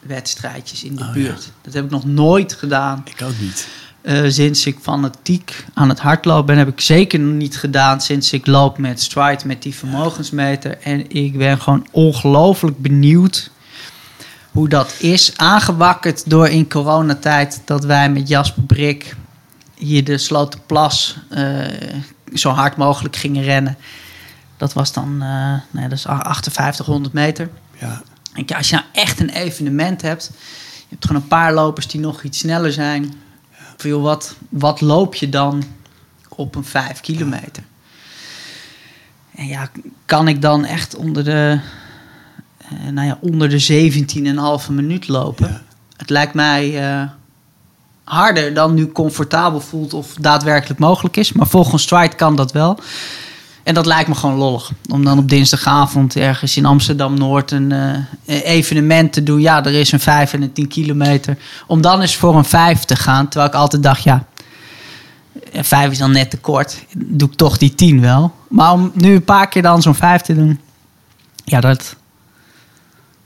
[0.00, 1.44] wedstrijdjes in de oh, buurt.
[1.44, 1.50] Ja.
[1.62, 3.04] Dat heb ik nog nooit gedaan.
[3.04, 3.68] Ik ook niet.
[4.32, 8.00] sinds ik fanatiek aan het hardlopen ben, heb ik zeker nog niet gedaan.
[8.00, 10.78] Sinds ik loop met Stride, met die vermogensmeter.
[10.78, 13.50] En ik ben gewoon ongelooflijk benieuwd
[14.50, 15.32] hoe dat is.
[15.36, 19.16] Aangewakkerd door in coronatijd dat wij met Jasper Brik
[19.74, 21.66] hier de Slotenplas uh,
[22.34, 23.76] zo hard mogelijk gingen rennen.
[24.56, 27.50] Dat was dan uh, nee, dat is 5800 meter.
[27.78, 28.02] Ja.
[28.32, 30.30] En als je nou echt een evenement hebt,
[30.78, 33.02] je hebt gewoon een paar lopers die nog iets sneller zijn.
[33.50, 33.58] Ja.
[33.76, 35.64] Voor, wat, wat loop je dan
[36.28, 37.62] op een 5 kilometer?
[39.34, 39.70] En ja,
[40.04, 41.60] kan ik dan echt onder de
[42.72, 43.90] uh, nou ja, onder de
[44.68, 45.48] 17,5 minuut lopen.
[45.48, 45.62] Ja.
[45.96, 47.08] Het lijkt mij uh,
[48.08, 51.32] harder dan nu comfortabel voelt of daadwerkelijk mogelijk is.
[51.32, 52.78] Maar volgens Stride kan dat wel.
[53.62, 54.70] En dat lijkt me gewoon lollig.
[54.90, 59.40] Om dan op dinsdagavond ergens in Amsterdam-Noord een uh, evenement te doen.
[59.40, 61.38] Ja, er is een 5 en een 10 kilometer.
[61.66, 63.28] Om dan eens voor een 5 te gaan.
[63.28, 64.24] Terwijl ik altijd dacht, ja,
[65.52, 66.84] 5 is dan net te kort.
[66.96, 68.32] Doe ik toch die 10 wel.
[68.48, 70.60] Maar om nu een paar keer dan zo'n 5 te doen.
[71.44, 71.96] Ja, dat,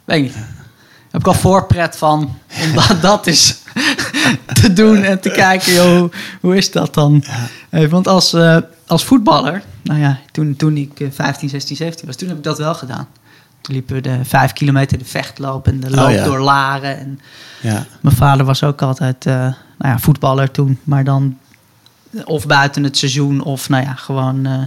[0.05, 0.37] Weet niet.
[1.13, 3.57] Heb ik al voorpret van om dat, is
[4.53, 7.25] te doen en te kijken, joh, hoe, hoe is dat dan?
[7.71, 12.07] Eh, want als, eh, als voetballer, nou ja, toen, toen ik eh, 15, 16, 17
[12.07, 13.09] was, toen heb ik dat wel gedaan.
[13.61, 16.25] Toen liepen we de vijf kilometer de vechtloop en de loop ja.
[16.25, 16.99] door Laren.
[16.99, 17.21] En
[17.61, 17.87] Ja.
[18.01, 21.39] mijn vader was ook altijd eh, nou ja, voetballer toen, maar dan
[22.25, 24.63] of buiten het seizoen of nou ja, gewoon eh,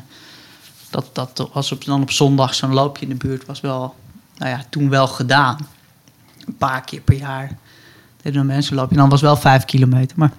[0.89, 3.95] dat, dat was op, dan op zondag zo'n loopje in de buurt was wel,
[4.37, 5.67] nou ja, toen wel gedaan.
[6.45, 7.57] Een paar keer per jaar
[8.21, 8.95] deden we mensen loopje.
[8.95, 10.31] En dan was wel vijf kilometer, maar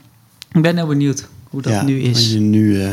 [0.52, 2.32] ik ben heel benieuwd hoe dat ja, nu is.
[2.32, 2.90] je nu, eh,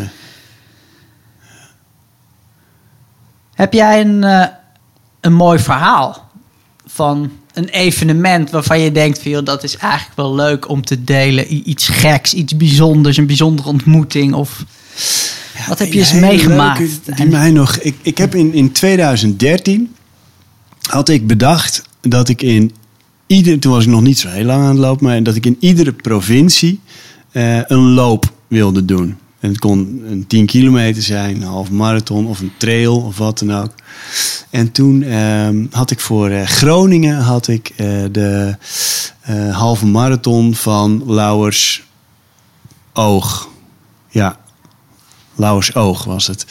[3.54, 4.46] Heb jij een, eh,
[5.20, 6.32] een mooi verhaal
[6.86, 11.04] van een evenement waarvan je denkt, van, joh, dat is eigenlijk wel leuk om te
[11.04, 11.70] delen.
[11.70, 14.66] Iets geks, iets bijzonders, een bijzondere ontmoeting of
[15.68, 16.80] wat heb je eens meegemaakt?
[16.80, 19.96] leuke die mij nog, ik, ik heb in, in 2013
[20.82, 22.74] had ik bedacht dat ik in
[23.28, 25.46] ieder, toen was ik nog niet zo heel lang aan het lopen, maar dat ik
[25.46, 26.80] in iedere provincie
[27.32, 29.18] eh, een loop wilde doen.
[29.40, 33.40] En het kon een 10 kilometer zijn, een half marathon of een trail of wat
[33.40, 33.72] dan ook.
[34.50, 38.56] En toen ehm, had ik voor eh, Groningen had ik, eh, de
[39.52, 41.84] halve marathon van Lauwers
[42.94, 43.50] Oog.
[44.10, 44.40] Ja,
[45.36, 46.46] Lauwers Oog was het.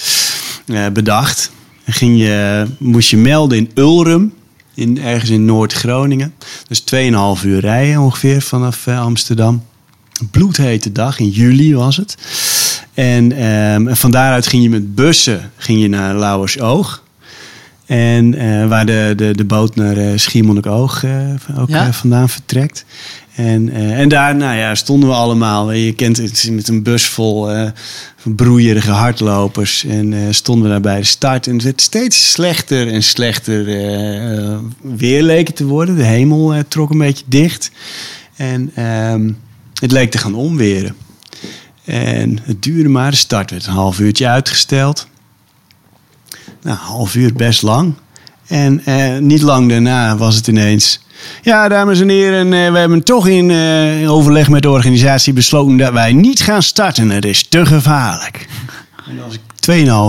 [0.93, 1.51] bedacht.
[1.87, 4.33] Ging je, moest je melden in Ulrum,
[4.75, 6.35] in, ergens in Noord-Groningen.
[6.69, 9.65] Dus 2,5 uur rijden ongeveer vanaf eh, Amsterdam.
[10.31, 12.17] Bloedhete dag, in juli was het.
[12.95, 17.03] En, ehm, en van daaruit ging je met bussen ging je naar Lauwersoog.
[17.93, 21.93] En eh, waar de, de, de boot naar eh Schiermonnikoog eh, ook Ja.
[21.93, 22.85] vandaan vertrekt.
[23.35, 25.73] En, en daar nou ja, stonden we allemaal.
[25.73, 27.51] Je kent het met een bus vol
[28.23, 29.85] broeierige hardlopers.
[29.85, 31.47] En stonden we daar bij de start.
[31.47, 33.65] En het werd steeds slechter en slechter
[34.81, 35.97] weer leek het te worden.
[35.97, 37.71] De hemel trok een beetje dicht.
[38.37, 39.31] En ehm,
[39.81, 40.95] het leek te gaan omweren.
[41.85, 43.11] En het duurde maar.
[43.11, 45.07] De start werd een half uurtje uitgesteld.
[46.63, 47.95] Nou, half uur best lang.
[48.47, 51.01] En eh, niet lang daarna was het ineens.
[51.43, 55.77] Ja, dames en heren, eh, we hebben toch in eh, overleg met de organisatie besloten
[55.77, 57.11] dat wij niet gaan starten.
[57.11, 58.47] Het is te gevaarlijk.
[59.09, 59.41] En dan ik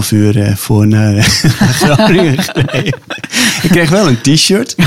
[0.06, 1.16] 2,5 uur eh, voor naar.
[3.64, 4.76] Ik kreeg wel een t-shirt.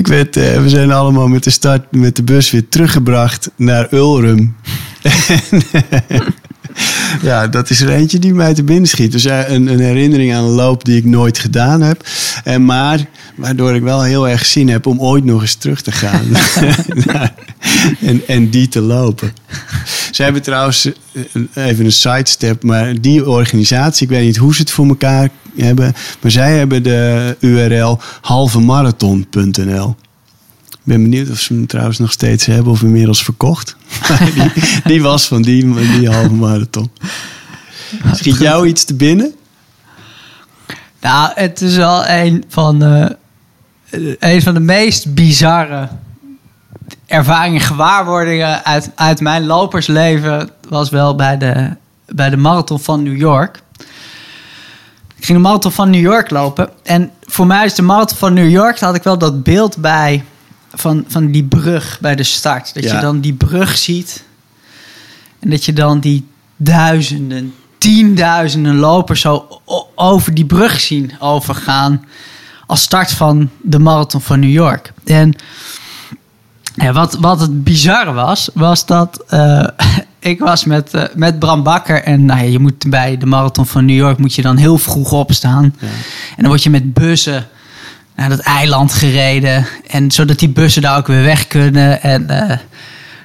[0.00, 4.56] ik werd, we zijn allemaal met de start met de bus weer teruggebracht naar Ulrum.
[7.22, 9.12] ja, dat is er eentje die mij te binnen schiet.
[9.12, 12.06] Dus een, een herinnering aan een loop die ik nooit gedaan heb.
[12.44, 15.92] En maar waardoor ik wel heel erg zin heb om ooit nog eens terug te
[15.92, 16.24] gaan.
[18.10, 19.32] en, en die te lopen.
[20.10, 24.60] Ze hebben trouwens, eh, even een sidestep, maar die organisatie, ik weet niet hoe ze
[24.60, 29.96] het voor elkaar hebben, maar zij hebben de URL halvemarathon.nl.
[30.82, 33.76] Ben benieuwd of ze hem trouwens nog steeds hebben of inmiddels verkocht.
[34.84, 36.90] Die, was van die, die halve marathon.
[38.12, 39.34] Schiet jou iets te binnen?
[41.00, 42.82] Nou, het is wel een van,
[44.18, 45.88] een van de meest bizarre
[47.06, 51.70] ervaringen, gewaarwordingen uit, uit mijn lopersleven was wel bij de,
[52.06, 53.62] bij de marathon van New York.
[55.16, 56.70] Ik ging de marathon van New York lopen.
[56.82, 59.76] En voor mij is de marathon van New York, daar had ik wel dat beeld
[59.76, 60.24] bij
[60.74, 62.74] van, van die brug bij de start.
[62.74, 62.94] Dat Ja.
[62.94, 64.24] je dan die brug ziet.
[65.40, 69.60] En dat je dan die duizenden, tienduizenden lopers zo
[69.94, 72.04] over die brug zien overgaan.
[72.66, 74.92] Als start van de marathon van New York.
[75.04, 75.34] En
[76.74, 79.66] ja, wat, wat het bizarre was, was dat eh,
[80.32, 82.02] ik was met, eh, met Bram Bakker.
[82.02, 84.78] En nou ja, je moet bij de marathon van New York moet je dan heel
[84.78, 85.64] vroeg opstaan.
[85.80, 87.46] En dan word je met bussen
[88.22, 89.66] naar dat eiland gereden.
[89.86, 92.02] En zodat die bussen daar ook weer weg kunnen.
[92.02, 92.58] En eh,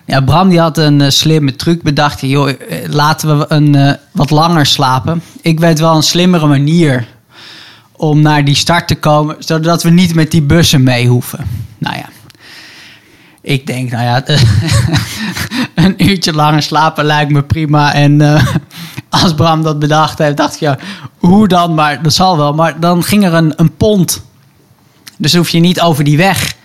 [0.06, 2.22] ja, Bram die had een eh, slimme truc bedacht.
[2.22, 2.56] Joh, eh,
[2.88, 5.22] laten we een, wat langer slapen.
[5.42, 7.08] Ik weet wel een slimmere manier
[7.92, 9.36] om naar die start te komen.
[9.40, 11.46] Zodat we niet met die bussen mee hoeven.
[11.78, 12.06] Nou ja.
[13.42, 14.24] Ik denk, nou ja,
[15.86, 17.94] een uurtje langer slapen lijkt me prima.
[17.94, 18.42] En
[19.10, 20.78] als Bram dat bedacht heeft, dacht ik, ja,
[21.18, 21.74] hoe dan?
[21.74, 22.54] Maar dat zal wel.
[22.54, 24.26] Maar dan ging er een, een pont.
[25.18, 26.56] Dus hoef je niet over die weg,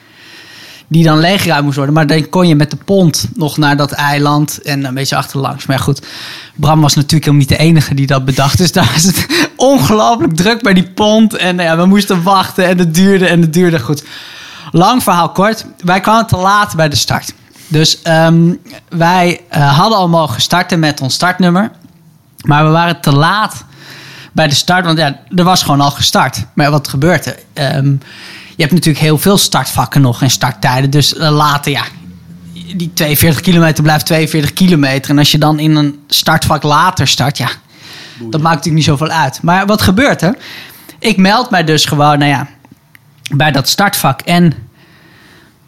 [0.88, 1.94] die dan leeggeruimd moest worden.
[1.94, 5.66] Maar dan kon je met de pont nog naar dat eiland en een beetje achterlangs.
[5.66, 6.02] Maar goed,
[6.54, 8.58] Bram was natuurlijk helemaal niet de enige die dat bedacht.
[8.58, 11.36] Dus daar was het ongelooflijk druk bij die pont.
[11.36, 14.04] En ja, we moesten wachten en het duurde en het duurde goed.
[14.70, 15.66] Lang verhaal kort.
[15.84, 17.34] Wij kwamen te laat bij de start.
[17.68, 18.54] Dus ehm,
[18.88, 21.70] wij eh, hadden al mogen starten met ons startnummer.
[22.42, 23.64] Maar we waren te laat.
[24.32, 24.84] bij de start.
[24.84, 26.44] Want ja, er was gewoon al gestart.
[26.54, 27.34] Maar wat gebeurt?
[27.52, 27.94] Ehm,
[28.56, 30.90] je hebt natuurlijk heel veel startvakken nog en starttijden.
[30.90, 31.84] Dus eh, later, ja,
[32.76, 35.10] die 42 kilometer blijft 42 kilometer.
[35.10, 37.48] En als je dan in een startvak later start, ja,
[38.18, 39.42] dat maakt natuurlijk niet zoveel uit.
[39.42, 40.36] Maar wat gebeurt er?
[40.98, 42.48] Ik meld mij dus gewoon, nou ja,
[43.30, 44.20] bij dat startvak.
[44.20, 44.54] En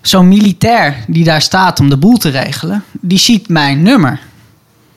[0.00, 4.20] zo'n militair die daar staat om de boel te regelen, die ziet mijn nummer.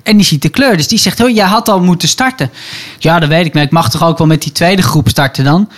[0.03, 0.77] En die ziet de kleur.
[0.77, 2.51] Dus die zegt: Oh, jij had al moeten starten.
[2.97, 3.53] Ja, dat weet ik.
[3.53, 5.69] Maar ik mag toch ook wel met die tweede groep starten dan?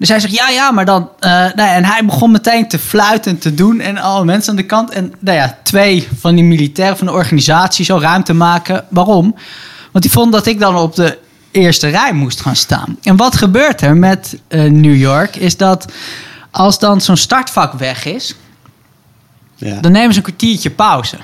[0.00, 1.10] Dus hij zegt: Ja, ja, maar dan.
[1.20, 3.80] Uh, nou ja, en hij begon meteen te fluiten en te doen.
[3.80, 4.90] En alle mensen aan de kant.
[4.90, 8.84] En nou ja, twee van die militairen van de organisatie zo ruimte maken.
[8.88, 9.34] Waarom?
[9.92, 11.18] Want die vonden dat ik dan op de
[11.50, 12.96] eerste rij moest gaan staan.
[13.02, 15.36] En wat gebeurt er met uh, New York?
[15.36, 15.92] Is dat
[16.50, 18.34] als dan zo'n startvak weg is,
[19.54, 19.80] ja.
[19.80, 21.16] dan nemen ze een kwartiertje pauze.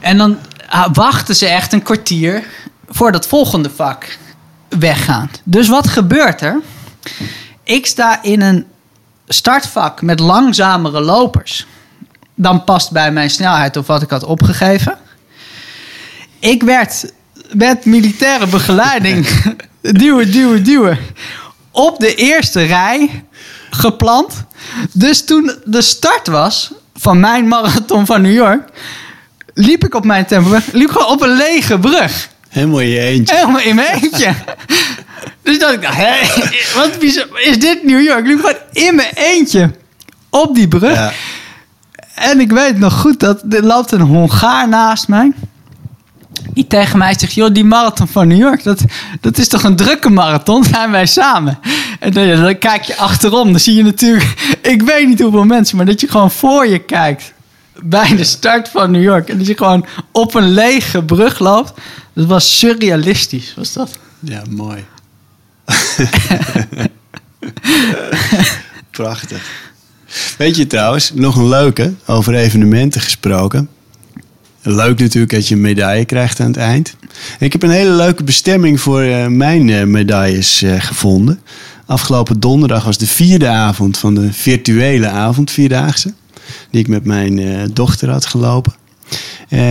[0.00, 2.44] En dan ah, wachten ze echt een kwartier
[2.88, 4.18] voor dat volgende vak
[4.68, 5.40] weggaat.
[5.44, 6.60] Dus wat gebeurt er?
[7.64, 8.66] Ik sta in een
[9.28, 11.66] startvak met langzamere lopers.
[12.34, 14.98] Dan past bij mijn snelheid of wat ik had opgegeven.
[16.38, 17.12] Ik werd
[17.52, 19.26] met militaire begeleiding
[19.80, 20.98] duwen, duwen, duwen
[21.70, 23.24] op de eerste rij
[23.70, 24.44] gepland.
[24.92, 28.68] Dus toen de start was van mijn marathon van New York,
[29.54, 32.28] liep ik op mijn tempo liep gewoon op een lege brug.
[32.48, 33.34] Helemaal in je eentje.
[33.34, 34.34] Helemaal in mijn eentje.
[35.42, 36.14] Dus dacht ik, hé,
[36.80, 37.02] wat
[37.34, 38.18] is dit New York?
[38.18, 39.70] Ik liep gewoon in mijn eentje
[40.30, 40.94] op die brug.
[40.94, 41.12] Ja.
[42.14, 45.32] En ik weet nog goed dat er loopt een Hongaar naast mij
[46.52, 48.84] die tegen mij zegt: joh, die marathon van New York, dat,
[49.20, 50.64] dat is toch een drukke marathon?
[50.72, 51.58] Zijn wij samen?
[52.00, 55.76] En dan, dan, kijk je achterom, dan zie je natuurlijk, ik weet niet hoeveel mensen,
[55.76, 57.32] maar dat je gewoon voor je kijkt
[57.82, 61.72] bij de start van New York en dat je gewoon op een lege brug loopt.
[62.12, 63.90] Dat was surrealistisch, was dat?
[64.20, 64.84] Ja, mooi.
[68.90, 69.70] Prachtig.
[70.38, 73.68] Weet je trouwens, nog een leuke, over evenementen gesproken.
[74.62, 76.96] Leuk natuurlijk dat je een medaille krijgt aan het eind.
[77.38, 81.40] Ik heb een hele leuke bestemming voor uh, mijn uh, medailles uh, gevonden.
[81.86, 86.14] Afgelopen donderdag was de vierde avond van de virtuele avond, vierdaagse.
[86.70, 88.72] Die ik met mijn dochter had gelopen.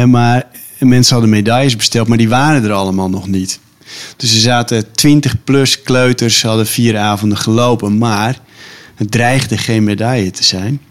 [0.05, 0.47] maar
[0.79, 3.59] mensen hadden medailles besteld, maar die waren er allemaal nog niet.
[4.17, 7.97] Dus er zaten 20 plus kleuters, hadden vier avonden gelopen.
[7.97, 8.39] Maar
[8.95, 10.81] het dreigde geen medaille te zijn.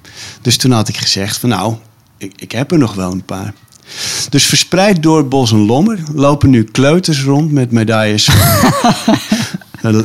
[0.42, 1.74] Dus toen had ik gezegd van nou,
[2.18, 3.52] ik, ik heb er nog wel een paar.
[4.28, 8.28] Dus verspreid door Bos en Lommer lopen nu kleuters rond met medailles.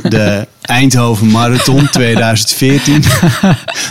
[0.02, 3.02] de Eindhoven Marathon 2014.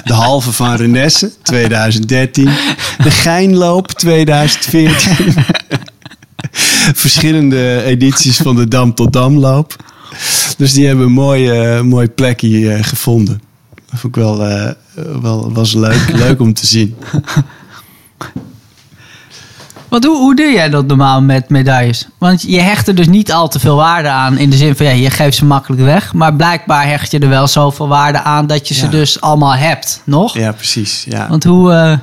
[0.03, 2.45] De halve van Renesse 2013.
[3.03, 5.33] De Geinloop 2014.
[7.05, 9.75] Verschillende edities van de Dam tot Damloop.
[10.57, 13.41] Dus die hebben een mooi, mooi plekje eh, gevonden.
[13.73, 14.71] Dat vond ik wel, uh,
[15.21, 16.95] wel was leuk, leuk om te zien.
[19.95, 22.07] Want hoe, hoe doe jij dat normaal met medailles?
[22.17, 24.37] Want je hecht er dus niet al te veel waarde aan.
[24.37, 26.13] In de zin van, ja, je geeft ze makkelijk weg.
[26.13, 30.01] Maar blijkbaar hecht je er wel zoveel waarde aan dat je ze dus allemaal hebt,
[30.03, 30.37] nog?
[30.37, 31.05] Ja, precies.
[31.09, 31.27] Ja.
[31.29, 31.71] Want hoe...
[31.71, 31.97] Uh...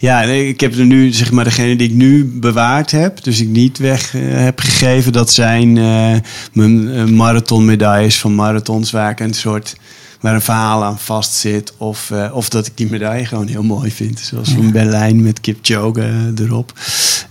[0.00, 3.24] Ja, ik heb er nu, zeg maar, degene die ik nu bewaard heb.
[3.24, 5.12] Dus ik niet weg uh, heb gegeven.
[5.12, 6.16] Dat zijn uh,
[6.52, 9.76] mijn marathonmedailles van marathons waar ik een soort
[10.20, 11.72] waar een verhaal aan vastzit.
[11.76, 14.18] Of, uh, of dat ik die medaille gewoon heel mooi vind.
[14.18, 16.72] Zoals van Berlijn met Kipchoge erop.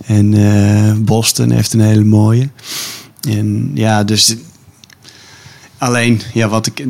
[0.06, 2.48] En uh, Boston heeft een hele mooie.
[3.28, 4.36] En ja, dus
[5.78, 6.84] alleen, ja, wat ik,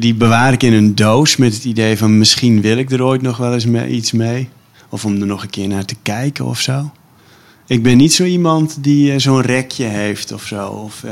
[0.00, 3.22] die bewaar ik in een doos met het idee van misschien wil ik er ooit
[3.22, 4.48] nog wel eens mee, iets mee.
[4.88, 6.90] Of om er nog een keer naar te kijken of zo.
[7.66, 10.66] Ik ben niet zo iemand die uh, zo'n rekje heeft of zo.
[10.66, 11.04] Of,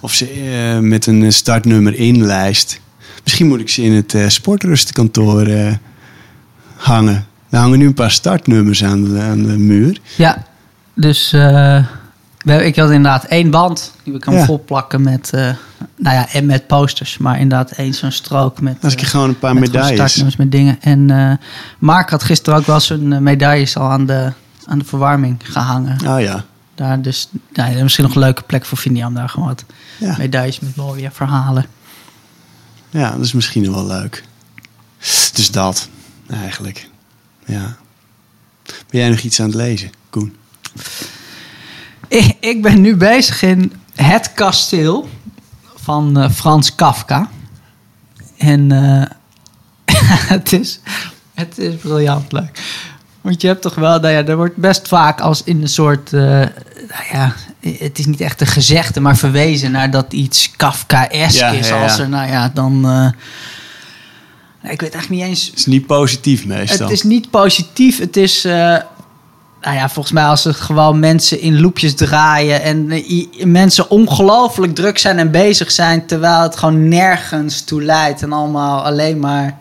[0.00, 2.80] of ze met een startnummer inlijst.
[3.22, 5.72] Misschien moet ik ze in het uh, sportrustkantoor uh,
[6.76, 7.26] hangen.
[7.50, 10.00] Er hangen nu een paar startnummers aan de, aan de muur.
[10.16, 10.44] Ja,
[10.94, 11.84] dus uh,
[12.44, 14.44] ik had inderdaad één band die we kan ja.
[14.44, 15.30] volplakken met,
[15.96, 17.18] nou ja, en met posters.
[17.18, 19.94] Maar inderdaad één zo'n strook met, Als ik gewoon een paar medailles.
[19.94, 20.78] startnummers met dingen.
[20.80, 21.38] En
[21.78, 24.32] Mark had gisteren ook wel zijn medailles al aan de,
[24.66, 25.96] aan de verwarming gehangen.
[26.06, 26.44] Oh ja.
[26.74, 29.64] Daar dus, nou, misschien nog een leuke plek voor vinden om daar gewoon wat
[29.98, 30.14] ja.
[30.18, 31.66] medailles met mooie verhalen.
[32.96, 34.24] Ja, dat is misschien wel leuk.
[35.32, 35.88] Dus dat,
[36.30, 36.88] eigenlijk.
[37.46, 37.76] Ja.
[38.64, 40.36] Ben jij nog iets aan het lezen, Koen?
[42.08, 45.08] Ik, ik ben nu bezig in Het Kasteel
[45.74, 47.30] van uh, Frans Kafka.
[48.36, 49.04] En uh,
[50.34, 50.80] het, is,
[51.34, 52.62] het is briljant leuk.
[53.20, 56.12] Want je hebt toch wel, nou ja, er wordt best vaak als in een soort,
[56.12, 57.34] uh, nou ja,
[57.78, 61.68] het is niet echt een gezegde, maar verwezen naar dat iets Kafkaesk Ja, is.
[61.68, 61.82] ja.
[61.82, 62.84] Als er, nou ja, dan.
[62.88, 65.46] eh, ik weet eigenlijk niet eens.
[65.46, 66.86] Het is niet positief meestal.
[66.86, 67.98] Het is niet positief.
[67.98, 68.44] Het is.
[68.44, 68.76] eh,
[69.60, 74.74] nou ja, volgens mij als er gewoon mensen in loopjes draaien en eh, mensen ongelooflijk
[74.74, 79.58] druk zijn en bezig zijn, terwijl het gewoon nergens toe leidt en allemaal alleen maar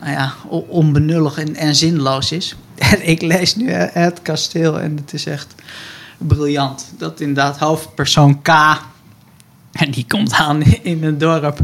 [0.00, 0.32] nou ja,
[0.68, 2.54] onbenullig en, en zinloos is.
[2.92, 5.54] En ik lees nu het kasteel en het is echt
[6.18, 6.92] briljant.
[6.98, 8.48] Dat inderdaad hoofdpersoon K,
[9.72, 11.58] en die komt aan in een dorp.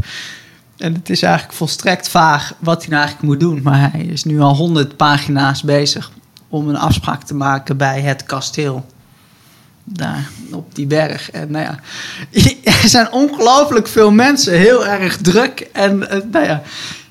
[0.77, 3.61] En het is eigenlijk volstrekt vaag wat hij nou eigenlijk moet doen.
[3.61, 6.11] Maar hij is nu al honderd pagina's bezig
[6.49, 8.85] om een afspraak te maken bij het kasteel.
[9.83, 11.31] Daar op die berg.
[11.31, 11.79] En nou ja,
[12.81, 15.59] er zijn ongelooflijk veel mensen, heel erg druk.
[15.71, 16.61] En eh, nou ja,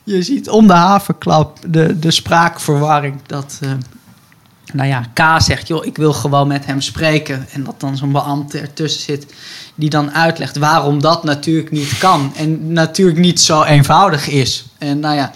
[0.04, 3.20] je ziet om de haverklap de, de spraakverwarring.
[3.26, 3.70] Dat, eh,
[4.72, 7.46] nou ja, K zegt, joh, ik wil gewoon met hem spreken.
[7.52, 9.34] En dat dan zo'n beambte ertussen zit
[9.74, 12.32] die dan uitlegt waarom dat natuurlijk niet kan.
[12.36, 14.66] En natuurlijk niet zo eenvoudig is.
[14.78, 15.32] En nou ja,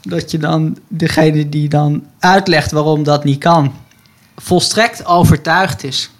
[0.00, 3.74] dat je dan degene die dan uitlegt waarom dat niet kan,
[4.36, 6.10] volstrekt overtuigd is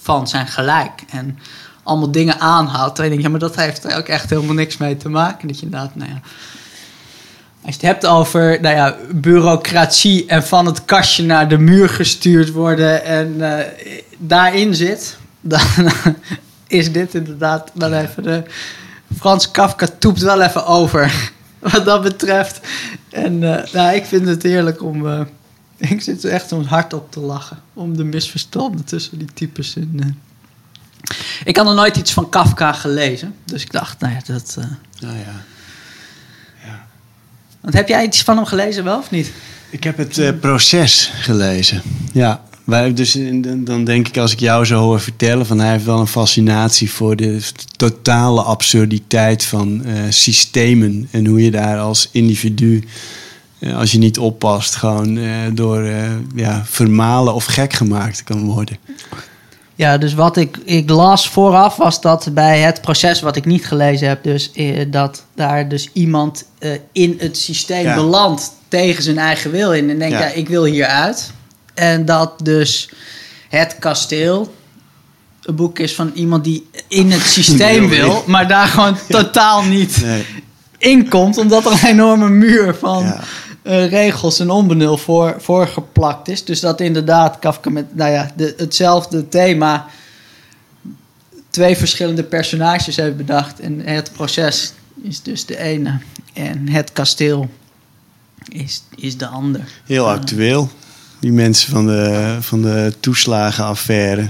[0.00, 1.02] van zijn gelijk.
[1.10, 1.38] En
[1.82, 2.98] allemaal dingen aanhaalt.
[2.98, 5.48] En je ja, maar dat heeft er ook echt helemaal niks mee te maken.
[5.48, 6.20] Dat je inderdaad, nou ja.
[7.64, 11.88] Als je het hebt over nou ja, bureaucratie en van het kastje naar de muur
[11.88, 13.66] gestuurd worden en eh,
[14.18, 15.60] daarin zit, dan
[16.66, 18.42] is dit inderdaad wel even de.
[19.18, 22.60] Frans Kafka toept wel even over wat dat betreft.
[23.10, 25.06] En eh, nou, ik vind het heerlijk om.
[25.08, 25.20] eh,
[25.90, 27.58] ik zit er echt om hard op te lachen.
[27.74, 30.18] Om de misverstanden tussen die types in.
[31.44, 33.34] Ik had nog nooit iets van Kafka gelezen.
[33.44, 34.58] Dus ik dacht, nou ja, dat.
[35.00, 35.53] Nou ja.
[37.64, 39.32] Want heb jij iets van hem gelezen wel of niet?
[39.70, 41.82] Ik heb het eh, proces gelezen.
[42.12, 43.18] Ja, wij, dus
[43.56, 45.46] dan- denk ik als ik jou zo hoor vertellen...
[45.46, 47.40] van hij heeft wel een fascinatie voor de
[47.76, 51.08] totale absurditeit van eh, systemen...
[51.10, 52.84] en hoe je daar als individu,
[53.58, 54.74] eh, als je niet oppast...
[54.74, 55.18] gewoon
[55.52, 55.86] door
[56.34, 58.76] ja, vermalen of gek gemaakt kan worden.
[59.76, 63.66] Ja, dus wat ik, ik las vooraf was dat bij het proces wat ik niet
[63.66, 67.94] gelezen heb, dus eh, dat daar dus iemand eh, in het systeem Ja.
[67.94, 70.20] belandt tegen zijn eigen wil in en denkt, ja.
[70.26, 70.32] Ja.
[70.32, 71.32] ik wil hieruit.
[71.74, 72.90] En dat dus
[73.48, 74.54] het kasteel
[75.42, 80.02] een boek is van iemand die in het systeem Wil maar daar gewoon totaal niet
[80.02, 80.24] Nee.
[80.78, 83.14] in komt, omdat er een enorme muur van
[83.64, 86.44] Eh, regels en onbenul voor, voor geplakt is.
[86.44, 89.86] Dus dat inderdaad Kafka met nou ja, de, hetzelfde thema
[91.50, 93.60] twee verschillende personages heeft bedacht.
[93.60, 95.98] En het proces is dus de ene
[96.32, 97.50] en het kasteel
[98.48, 99.60] is, is de ander.
[99.84, 100.70] Heel actueel.
[101.20, 104.22] Die mensen van de, van de toeslagenaffaire...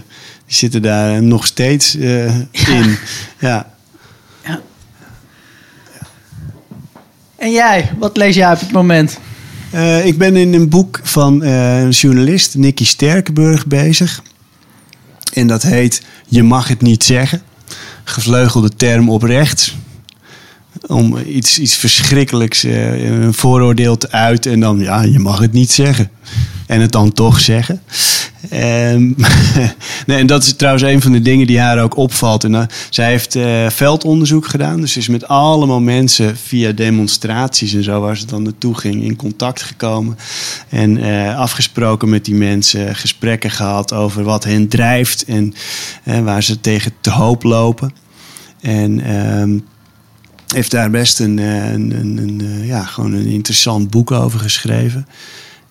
[0.47, 2.97] die zitten daar nog steeds eh, in.
[3.39, 3.49] Ja.
[3.49, 3.74] Ja.
[7.45, 9.19] En jij, wat lees jij op het moment?
[9.71, 14.23] Eh, ik ben in een boek van eh, een journalist, Nicky Sterkenburg, bezig.
[15.33, 17.43] En dat heet Je mag het niet zeggen.
[18.05, 19.77] Gevleugelde term op rechts.
[20.87, 24.53] Om iets, iets verschrikkelijks, eh, een vooroordeel te uiten.
[24.53, 26.11] En dan, ja, je mag het niet zeggen.
[26.67, 27.83] En het dan toch zeggen.
[28.51, 29.13] Ehm,
[30.07, 32.45] nee, en dat is trouwens een van de dingen die haar ook opvalt.
[32.45, 34.81] En, eh, zij heeft eh, veldonderzoek gedaan.
[34.81, 39.17] Dus is met allemaal mensen via demonstraties en zo, waar ze dan naartoe ging, in
[39.17, 40.17] contact gekomen.
[40.69, 41.03] En
[41.37, 45.55] afgesproken met die mensen, gesprekken gehad over wat hen drijft en
[46.25, 47.93] waar ze tegen te hoop lopen.
[48.61, 49.59] En ehm,
[50.55, 55.07] heeft daar best een, eh, een, een, eh, ja, gewoon een interessant boek over geschreven.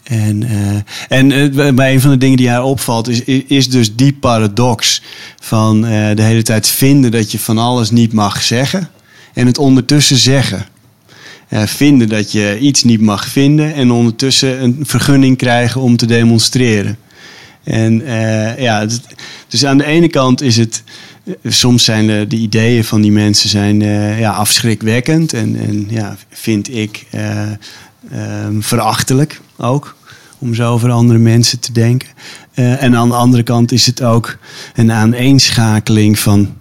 [0.04, 4.14] En, eh, en bij een van de dingen die haar opvalt, is, is dus die
[4.14, 5.02] paradox
[5.40, 8.90] van de hele tijd vinden dat je van alles niet mag zeggen
[9.34, 10.66] en het ondertussen zeggen.
[11.50, 16.98] Vinden dat je iets niet mag vinden en ondertussen een vergunning krijgen om te demonstreren.
[17.64, 18.04] En
[18.58, 18.88] ja,
[19.48, 20.84] dus aan de ene kant is het.
[21.46, 26.18] Soms zijn de, de ideeën van die mensen zijn, eh, ja, afschrikwekkend en, en ja,
[26.30, 27.42] vind ik eh,
[28.12, 29.96] ehm, verachtelijk ook.
[30.40, 32.10] Om zo over andere mensen te denken.
[32.54, 34.38] Eh, en aan de andere kant is het ook
[34.76, 36.58] een aaneenschakeling van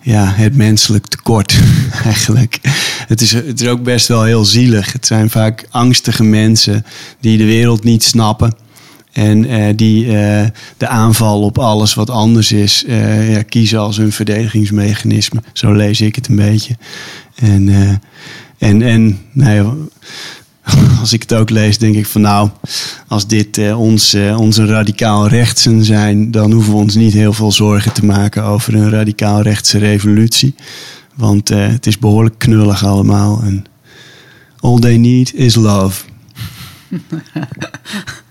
[0.00, 1.58] ja, het menselijk tekort
[2.04, 2.58] eigenlijk.
[3.06, 4.92] Het is, het is ook best wel heel zielig.
[4.92, 6.84] Het zijn vaak angstige mensen
[7.20, 8.63] die de wereld niet snappen.
[9.14, 10.46] En eh, die eh,
[10.76, 15.42] de aanval op alles wat anders is eh, ja, kiezen als hun verdedigingsmechanisme.
[15.52, 16.76] Zo lees ik het een beetje.
[17.34, 17.68] En,
[18.58, 19.88] en, en nou
[21.00, 22.50] als ik het ook lees, denk ik van nou,
[23.08, 27.92] als dit ons, onze radicaal rechtsen zijn, dan hoeven we ons niet heel veel zorgen
[27.92, 30.54] te maken over een radicaal rechtse revolutie.
[31.14, 33.42] Want het is behoorlijk knullig allemaal.
[33.42, 33.64] En
[34.58, 36.02] all they need is love.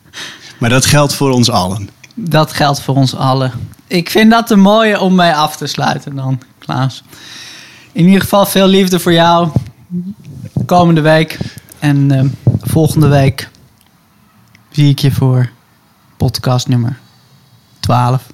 [0.63, 1.89] maar dat geldt voor ons allen.
[2.15, 3.51] Dat geldt voor ons allen.
[3.87, 7.03] Ik vind dat een mooie om mee af te sluiten dan, Klaas.
[7.91, 9.49] In ieder geval veel liefde voor jou.
[10.65, 11.39] Komende week.
[11.79, 12.25] En eh,
[12.61, 13.49] volgende week
[14.69, 15.49] zie ik je voor
[16.17, 16.99] podcast nummer
[17.79, 18.27] 12.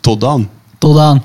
[0.00, 0.48] Tot dan.
[0.78, 1.22] Tot dan.